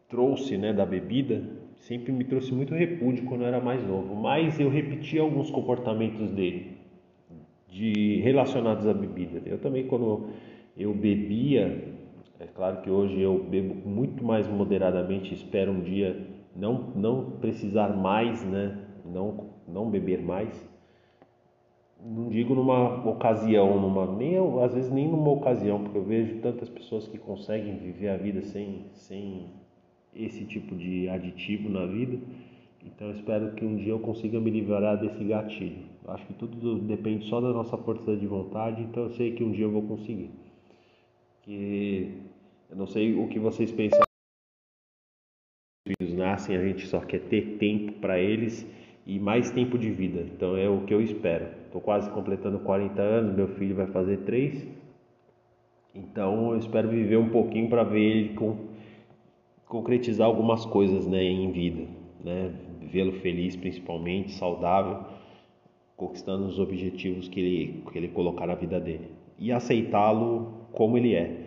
trouxe 0.10 0.58
né, 0.58 0.74
da 0.74 0.86
bebida 0.86 1.44
sempre 1.78 2.12
me 2.12 2.24
trouxe 2.24 2.54
muito 2.54 2.74
repúdio 2.74 3.26
quando 3.26 3.42
eu 3.42 3.48
era 3.48 3.62
mais 3.62 3.86
novo, 3.88 4.16
mas 4.16 4.60
eu 4.60 4.70
repeti 4.70 5.18
alguns 5.18 5.50
comportamentos 5.50 6.32
dele 6.32 6.78
de 7.68 8.20
relacionados 8.22 8.88
à 8.88 8.94
bebida. 8.94 9.42
Eu 9.46 9.60
também 9.60 9.88
quando 9.88 10.30
eu 10.76 10.94
bebia 10.94 11.96
É 12.40 12.48
claro 12.48 12.82
que 12.82 12.90
hoje 12.90 13.20
eu 13.20 13.44
bebo 13.44 13.76
muito 13.88 14.24
mais 14.24 14.48
moderadamente, 14.48 15.34
espero 15.34 15.72
um 15.72 15.82
dia 15.82 16.26
não, 16.56 16.92
não 16.96 17.32
precisar 17.40 17.90
mais, 17.90 18.44
né? 18.46 18.78
não, 19.06 19.50
não 19.68 19.90
beber 19.90 20.22
mais. 20.22 20.70
Não 22.02 22.30
digo 22.30 22.56
numa 22.56 23.06
ocasião, 23.10 23.80
numa, 23.80 24.06
nem, 24.16 24.38
às 24.64 24.74
vezes 24.74 24.90
nem 24.90 25.08
numa 25.08 25.32
ocasião, 25.32 25.84
porque 25.84 25.98
eu 25.98 26.04
vejo 26.04 26.40
tantas 26.40 26.70
pessoas 26.70 27.08
que 27.08 27.18
conseguem 27.18 27.78
viver 27.78 28.08
a 28.08 28.18
vida 28.18 28.42
sem, 28.42 28.86
sem 28.94 29.48
esse 30.16 30.46
tipo 30.46 30.76
de 30.76 31.08
aditivo 31.10 31.70
na 31.70 31.86
vida. 31.86 32.18
Então 32.86 33.12
espero 33.12 33.54
que 33.54 33.66
um 33.66 33.76
dia 33.76 33.92
eu 33.92 34.00
consiga 34.00 34.40
me 34.40 34.50
livrar 34.50 35.00
desse 35.00 35.24
gatilho. 35.24 35.84
Acho 36.08 36.26
que 36.26 36.34
tudo 36.34 36.80
depende 36.80 37.26
só 37.26 37.40
da 37.42 37.52
nossa 37.52 37.78
força 37.78 38.16
de 38.16 38.26
vontade, 38.26 38.82
então 38.82 39.04
eu 39.04 39.10
sei 39.12 39.34
que 39.34 39.44
um 39.44 39.52
dia 39.52 39.66
eu 39.66 39.72
vou 39.72 39.84
conseguir. 39.84 40.32
Que 41.44 42.18
eu 42.70 42.78
não 42.78 42.88
sei 42.88 43.14
o 43.14 43.28
que 43.28 43.40
vocês 43.40 43.72
pensam. 43.72 44.00
Os 45.86 45.94
filhos 45.94 46.16
nascem, 46.16 46.56
a 46.56 46.64
gente 46.64 46.88
só 46.88 47.00
quer 47.00 47.22
ter 47.22 47.58
tempo 47.58 47.94
para 47.94 48.20
eles 48.20 48.66
e 49.06 49.20
mais 49.20 49.52
tempo 49.52 49.78
de 49.78 49.90
vida. 49.92 50.22
Então 50.22 50.56
é 50.56 50.70
o 50.70 50.86
que 50.86 50.94
eu 50.94 51.02
espero. 51.02 51.48
Estou 51.66 51.82
quase 51.82 52.10
completando 52.12 52.60
40 52.60 53.02
anos, 53.02 53.36
meu 53.36 53.48
filho 53.48 53.76
vai 53.76 53.88
fazer 53.88 54.18
3. 54.20 54.68
Então 55.96 56.52
eu 56.52 56.60
espero 56.60 56.90
viver 56.90 57.18
um 57.18 57.30
pouquinho 57.30 57.70
para 57.70 57.84
ver 57.84 58.02
ele 58.02 58.34
com, 58.36 58.69
concretizar 59.70 60.26
algumas 60.28 60.66
coisas 60.66 61.08
né, 61.08 61.24
em 61.24 61.50
vida. 61.52 61.88
Né? 62.22 62.54
Vê-lo 62.82 63.14
feliz, 63.14 63.56
principalmente, 63.56 64.34
saudável, 64.34 65.06
conquistando 65.96 66.48
os 66.48 66.60
objetivos 66.60 67.30
que 67.30 67.40
ele, 67.40 67.84
que 67.90 67.98
ele 67.98 68.08
colocar 68.10 68.48
na 68.48 68.56
vida 68.56 68.80
dele. 68.80 69.12
E 69.38 69.52
aceitá-lo 69.52 70.66
como 70.74 70.98
ele 70.98 71.14
é. 71.14 71.46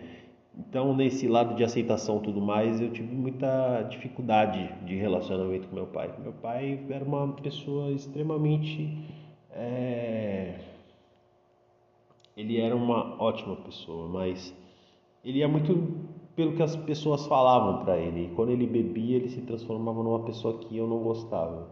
Então, 0.57 0.95
nesse 0.95 1.27
lado 1.27 1.55
de 1.55 1.63
aceitação 1.63 2.19
tudo 2.19 2.39
mais, 2.39 2.79
eu 2.79 2.91
tive 2.91 3.13
muita 3.13 3.81
dificuldade 3.83 4.69
de 4.85 4.95
relacionamento 4.95 5.67
com 5.67 5.75
meu 5.75 5.87
pai. 5.87 6.13
Meu 6.21 6.31
pai 6.31 6.79
era 6.89 7.03
uma 7.03 7.27
pessoa 7.33 7.91
extremamente. 7.91 8.97
É... 9.51 10.59
Ele 12.37 12.59
era 12.59 12.75
uma 12.75 13.21
ótima 13.21 13.55
pessoa, 13.57 14.07
mas 14.07 14.55
ele 15.25 15.39
ia 15.39 15.47
muito 15.47 16.12
pelo 16.35 16.55
que 16.55 16.63
as 16.63 16.75
pessoas 16.75 17.25
falavam 17.27 17.83
para 17.83 17.97
ele. 17.97 18.25
E 18.25 18.35
quando 18.35 18.49
ele 18.49 18.65
bebia, 18.65 19.17
ele 19.17 19.29
se 19.29 19.41
transformava 19.41 20.01
numa 20.01 20.23
pessoa 20.23 20.57
que 20.59 20.77
eu 20.77 20.87
não 20.87 20.99
gostava. 20.99 21.67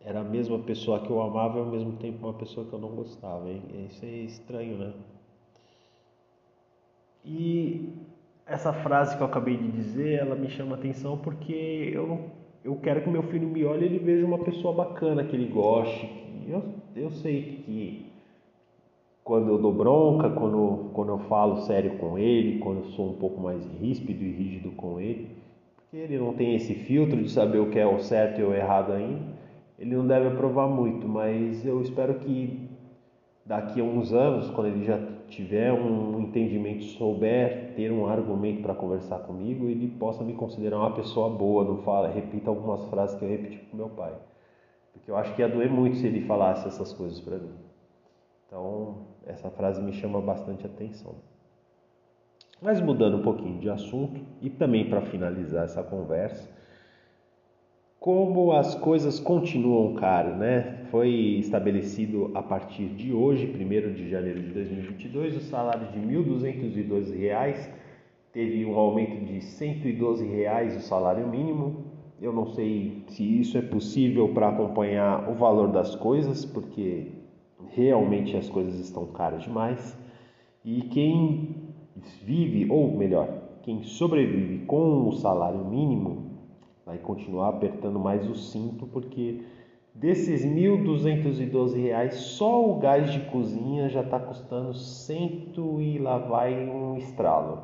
Era 0.00 0.20
a 0.20 0.24
mesma 0.24 0.58
pessoa 0.60 1.00
que 1.00 1.10
eu 1.10 1.20
amava 1.20 1.58
e 1.58 1.60
ao 1.60 1.66
mesmo 1.66 1.92
tempo 1.96 2.26
uma 2.26 2.34
pessoa 2.34 2.66
que 2.66 2.72
eu 2.72 2.78
não 2.78 2.90
gostava. 2.90 3.48
Hein? 3.48 3.62
Isso 3.88 4.04
é 4.04 4.08
estranho, 4.08 4.78
né? 4.78 4.92
E 7.24 7.92
essa 8.46 8.72
frase 8.72 9.16
que 9.16 9.22
eu 9.22 9.26
acabei 9.26 9.56
de 9.56 9.70
dizer, 9.70 10.20
ela 10.20 10.34
me 10.34 10.48
chama 10.48 10.76
atenção 10.76 11.18
porque 11.18 11.90
eu, 11.92 12.30
eu 12.64 12.76
quero 12.76 13.02
que 13.02 13.10
meu 13.10 13.22
filho 13.24 13.48
me 13.48 13.64
olhe 13.64 13.82
e 13.82 13.86
ele 13.86 13.98
veja 13.98 14.24
uma 14.24 14.38
pessoa 14.38 14.74
bacana, 14.74 15.24
que 15.24 15.34
ele 15.34 15.46
goste. 15.46 16.08
Eu, 16.46 16.62
eu 16.96 17.10
sei 17.10 17.62
que 17.64 18.06
quando 19.28 19.50
eu 19.50 19.58
dou 19.58 19.74
bronca, 19.74 20.30
quando, 20.30 20.88
quando 20.94 21.10
eu 21.10 21.18
falo 21.18 21.58
sério 21.58 21.98
com 21.98 22.18
ele, 22.18 22.60
quando 22.60 22.78
eu 22.78 22.84
sou 22.92 23.10
um 23.10 23.12
pouco 23.12 23.38
mais 23.38 23.62
ríspido 23.78 24.24
e 24.24 24.32
rígido 24.32 24.70
com 24.70 24.98
ele, 24.98 25.36
porque 25.76 25.98
ele 25.98 26.16
não 26.16 26.32
tem 26.32 26.54
esse 26.54 26.72
filtro 26.72 27.22
de 27.22 27.30
saber 27.30 27.58
o 27.58 27.68
que 27.68 27.78
é 27.78 27.86
o 27.86 27.98
certo 27.98 28.40
e 28.40 28.42
o 28.44 28.54
errado 28.54 28.90
ainda, 28.90 29.20
ele 29.78 29.94
não 29.94 30.06
deve 30.06 30.28
aprovar 30.28 30.66
muito, 30.66 31.06
mas 31.06 31.62
eu 31.62 31.82
espero 31.82 32.14
que 32.20 32.70
daqui 33.44 33.82
a 33.82 33.84
uns 33.84 34.14
anos, 34.14 34.48
quando 34.48 34.68
ele 34.68 34.86
já 34.86 34.98
tiver 35.28 35.74
um 35.74 36.20
entendimento, 36.20 36.84
souber 36.84 37.74
ter 37.76 37.92
um 37.92 38.06
argumento 38.06 38.62
para 38.62 38.74
conversar 38.74 39.18
comigo, 39.18 39.66
ele 39.66 39.88
possa 39.88 40.24
me 40.24 40.32
considerar 40.32 40.78
uma 40.78 40.92
pessoa 40.92 41.28
boa, 41.28 41.64
não 41.64 41.76
fala, 41.82 42.08
repita 42.08 42.48
algumas 42.48 42.82
frases 42.86 43.14
que 43.18 43.26
eu 43.26 43.28
repeti 43.28 43.58
com 43.70 43.76
meu 43.76 43.90
pai. 43.90 44.14
Porque 44.94 45.10
eu 45.10 45.18
acho 45.18 45.34
que 45.34 45.42
ia 45.42 45.48
doer 45.50 45.70
muito 45.70 45.98
se 45.98 46.06
ele 46.06 46.22
falasse 46.22 46.66
essas 46.66 46.94
coisas 46.94 47.20
para 47.20 47.36
mim. 47.36 47.67
Então, 48.48 49.08
essa 49.26 49.50
frase 49.50 49.82
me 49.82 49.92
chama 49.92 50.22
bastante 50.22 50.64
atenção. 50.64 51.16
Mas 52.62 52.80
mudando 52.80 53.18
um 53.18 53.22
pouquinho 53.22 53.60
de 53.60 53.68
assunto 53.68 54.22
e 54.40 54.48
também 54.48 54.88
para 54.88 55.02
finalizar 55.02 55.64
essa 55.64 55.82
conversa, 55.82 56.48
como 58.00 58.52
as 58.52 58.74
coisas 58.74 59.20
continuam 59.20 59.94
caras, 59.96 60.34
né? 60.38 60.86
Foi 60.90 61.10
estabelecido 61.10 62.30
a 62.34 62.42
partir 62.42 62.86
de 62.88 63.12
hoje, 63.12 63.46
1 63.46 63.92
de 63.92 64.08
janeiro 64.08 64.40
de 64.40 64.50
2022, 64.50 65.36
o 65.36 65.40
salário 65.40 65.86
de 65.88 65.98
R$ 65.98 66.06
1.212 66.06 67.70
teve 68.32 68.64
um 68.64 68.76
aumento 68.78 69.26
de 69.26 69.42
112 69.42 70.26
reais 70.26 70.74
o 70.74 70.80
salário 70.80 71.28
mínimo. 71.28 71.84
Eu 72.20 72.32
não 72.32 72.46
sei 72.46 73.04
se 73.08 73.22
isso 73.40 73.58
é 73.58 73.62
possível 73.62 74.30
para 74.30 74.48
acompanhar 74.48 75.28
o 75.28 75.34
valor 75.34 75.68
das 75.68 75.94
coisas, 75.94 76.46
porque 76.46 77.17
realmente 77.74 78.36
as 78.36 78.48
coisas 78.48 78.78
estão 78.78 79.06
caras 79.06 79.42
demais. 79.42 79.96
E 80.64 80.82
quem 80.82 81.56
vive, 82.22 82.70
ou 82.70 82.96
melhor, 82.96 83.28
quem 83.62 83.82
sobrevive 83.82 84.64
com 84.66 85.08
o 85.08 85.12
salário 85.12 85.64
mínimo 85.64 86.28
vai 86.84 86.98
continuar 86.98 87.50
apertando 87.50 87.98
mais 87.98 88.28
o 88.28 88.34
cinto 88.34 88.86
porque 88.86 89.42
desses 89.94 90.44
R$ 90.44 90.50
1.212, 90.50 92.12
só 92.12 92.70
o 92.70 92.78
gás 92.78 93.12
de 93.12 93.20
cozinha 93.30 93.88
já 93.88 94.00
está 94.00 94.18
custando 94.18 94.72
cento 94.74 95.80
e 95.80 95.98
lá 95.98 96.18
vai 96.18 96.68
um 96.68 96.96
estralo. 96.96 97.58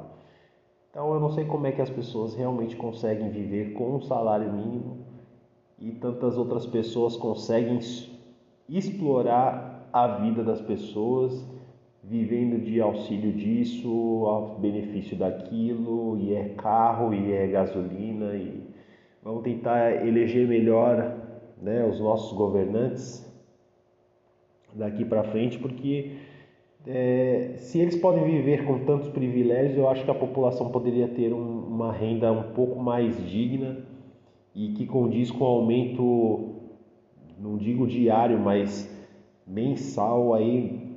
Então 0.90 1.12
eu 1.14 1.20
não 1.20 1.30
sei 1.30 1.44
como 1.44 1.66
é 1.66 1.72
que 1.72 1.80
as 1.80 1.90
pessoas 1.90 2.34
realmente 2.34 2.76
conseguem 2.76 3.30
viver 3.30 3.72
com 3.72 3.96
um 3.96 4.00
salário 4.00 4.52
mínimo 4.52 4.98
e 5.78 5.90
tantas 5.92 6.36
outras 6.36 6.66
pessoas 6.66 7.16
conseguem 7.16 7.78
explorar 8.68 9.63
a 9.94 10.18
vida 10.18 10.42
das 10.42 10.60
pessoas 10.60 11.48
vivendo 12.02 12.62
de 12.62 12.80
auxílio 12.80 13.32
disso, 13.32 13.88
ao 14.26 14.58
benefício 14.58 15.16
daquilo, 15.16 16.18
e 16.18 16.34
é 16.34 16.50
carro, 16.50 17.14
e 17.14 17.32
é 17.32 17.46
gasolina, 17.46 18.34
e 18.34 18.74
Vamos 19.24 19.42
tentar 19.42 20.06
eleger 20.06 20.46
melhor 20.46 21.16
né, 21.62 21.82
os 21.86 21.98
nossos 21.98 22.36
governantes 22.36 23.24
daqui 24.74 25.02
para 25.02 25.24
frente, 25.24 25.58
porque 25.58 26.18
é, 26.86 27.54
se 27.56 27.78
eles 27.78 27.96
podem 27.96 28.22
viver 28.22 28.66
com 28.66 28.80
tantos 28.80 29.08
privilégios, 29.08 29.78
eu 29.78 29.88
acho 29.88 30.04
que 30.04 30.10
a 30.10 30.14
população 30.14 30.68
poderia 30.68 31.08
ter 31.08 31.32
um, 31.32 31.60
uma 31.60 31.90
renda 31.90 32.30
um 32.30 32.52
pouco 32.52 32.78
mais 32.78 33.16
digna 33.26 33.78
e 34.54 34.74
que 34.74 34.84
condiz 34.84 35.30
com 35.30 35.42
o 35.42 35.46
aumento, 35.46 36.56
não 37.38 37.56
digo 37.56 37.86
diário, 37.86 38.38
mas 38.38 38.94
mensal 39.46 40.34
aí 40.34 40.96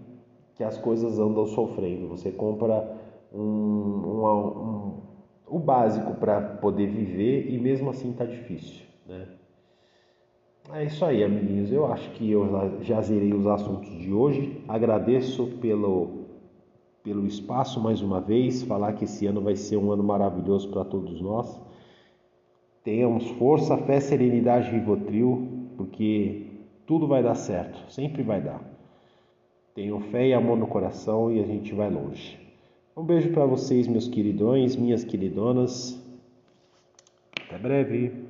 que 0.56 0.64
as 0.64 0.78
coisas 0.78 1.20
andam 1.20 1.46
sofrendo. 1.46 2.08
Você 2.08 2.32
compra 2.32 2.98
um, 3.34 3.42
um, 3.42 4.26
um 4.26 4.98
o 5.50 5.60
básico 5.60 6.14
para 6.16 6.42
poder 6.42 6.88
viver 6.88 7.50
e 7.50 7.58
mesmo 7.58 7.90
assim 7.90 8.12
está 8.12 8.26
difícil, 8.26 8.86
né? 9.08 9.28
É 10.74 10.84
isso 10.84 11.06
aí, 11.06 11.24
amiguinhos. 11.24 11.72
Eu 11.72 11.86
acho 11.86 12.10
que 12.12 12.30
eu 12.30 12.46
já 12.82 13.02
zerei 13.02 13.34
os 13.34 13.48
assuntos 13.48 13.90
de 13.90 14.12
hoje. 14.12 14.62
Agradeço 14.68 15.48
pelo, 15.62 16.26
pelo 17.02 17.26
espaço 17.26 17.80
mais 17.80 18.02
uma 18.02 18.20
vez. 18.20 18.64
Falar 18.64 18.92
que 18.92 19.06
esse 19.06 19.26
ano 19.26 19.40
vai 19.40 19.56
ser 19.56 19.78
um 19.78 19.94
ano 19.94 20.04
maravilhoso 20.04 20.70
para 20.70 20.84
todos 20.84 21.22
nós. 21.22 21.58
Tenhamos 22.84 23.30
força, 23.32 23.78
fé, 23.78 24.02
serenidade 24.02 24.70
Rivotril, 24.70 25.70
porque 25.78 26.47
tudo 26.88 27.06
vai 27.06 27.22
dar 27.22 27.36
certo, 27.36 27.92
sempre 27.92 28.24
vai 28.24 28.42
dar. 28.42 28.62
Tenham 29.76 30.00
fé 30.00 30.26
e 30.28 30.34
amor 30.34 30.58
no 30.58 30.66
coração 30.66 31.32
e 31.32 31.40
a 31.40 31.46
gente 31.46 31.76
vai 31.76 31.90
longe. 31.90 32.40
Um 32.96 33.04
beijo 33.04 33.30
para 33.32 33.46
vocês, 33.46 33.88
meus 33.88 34.08
queridões, 34.08 34.76
minhas 34.76 35.04
queridonas. 35.04 36.02
Até 37.46 37.60
breve. 37.60 38.27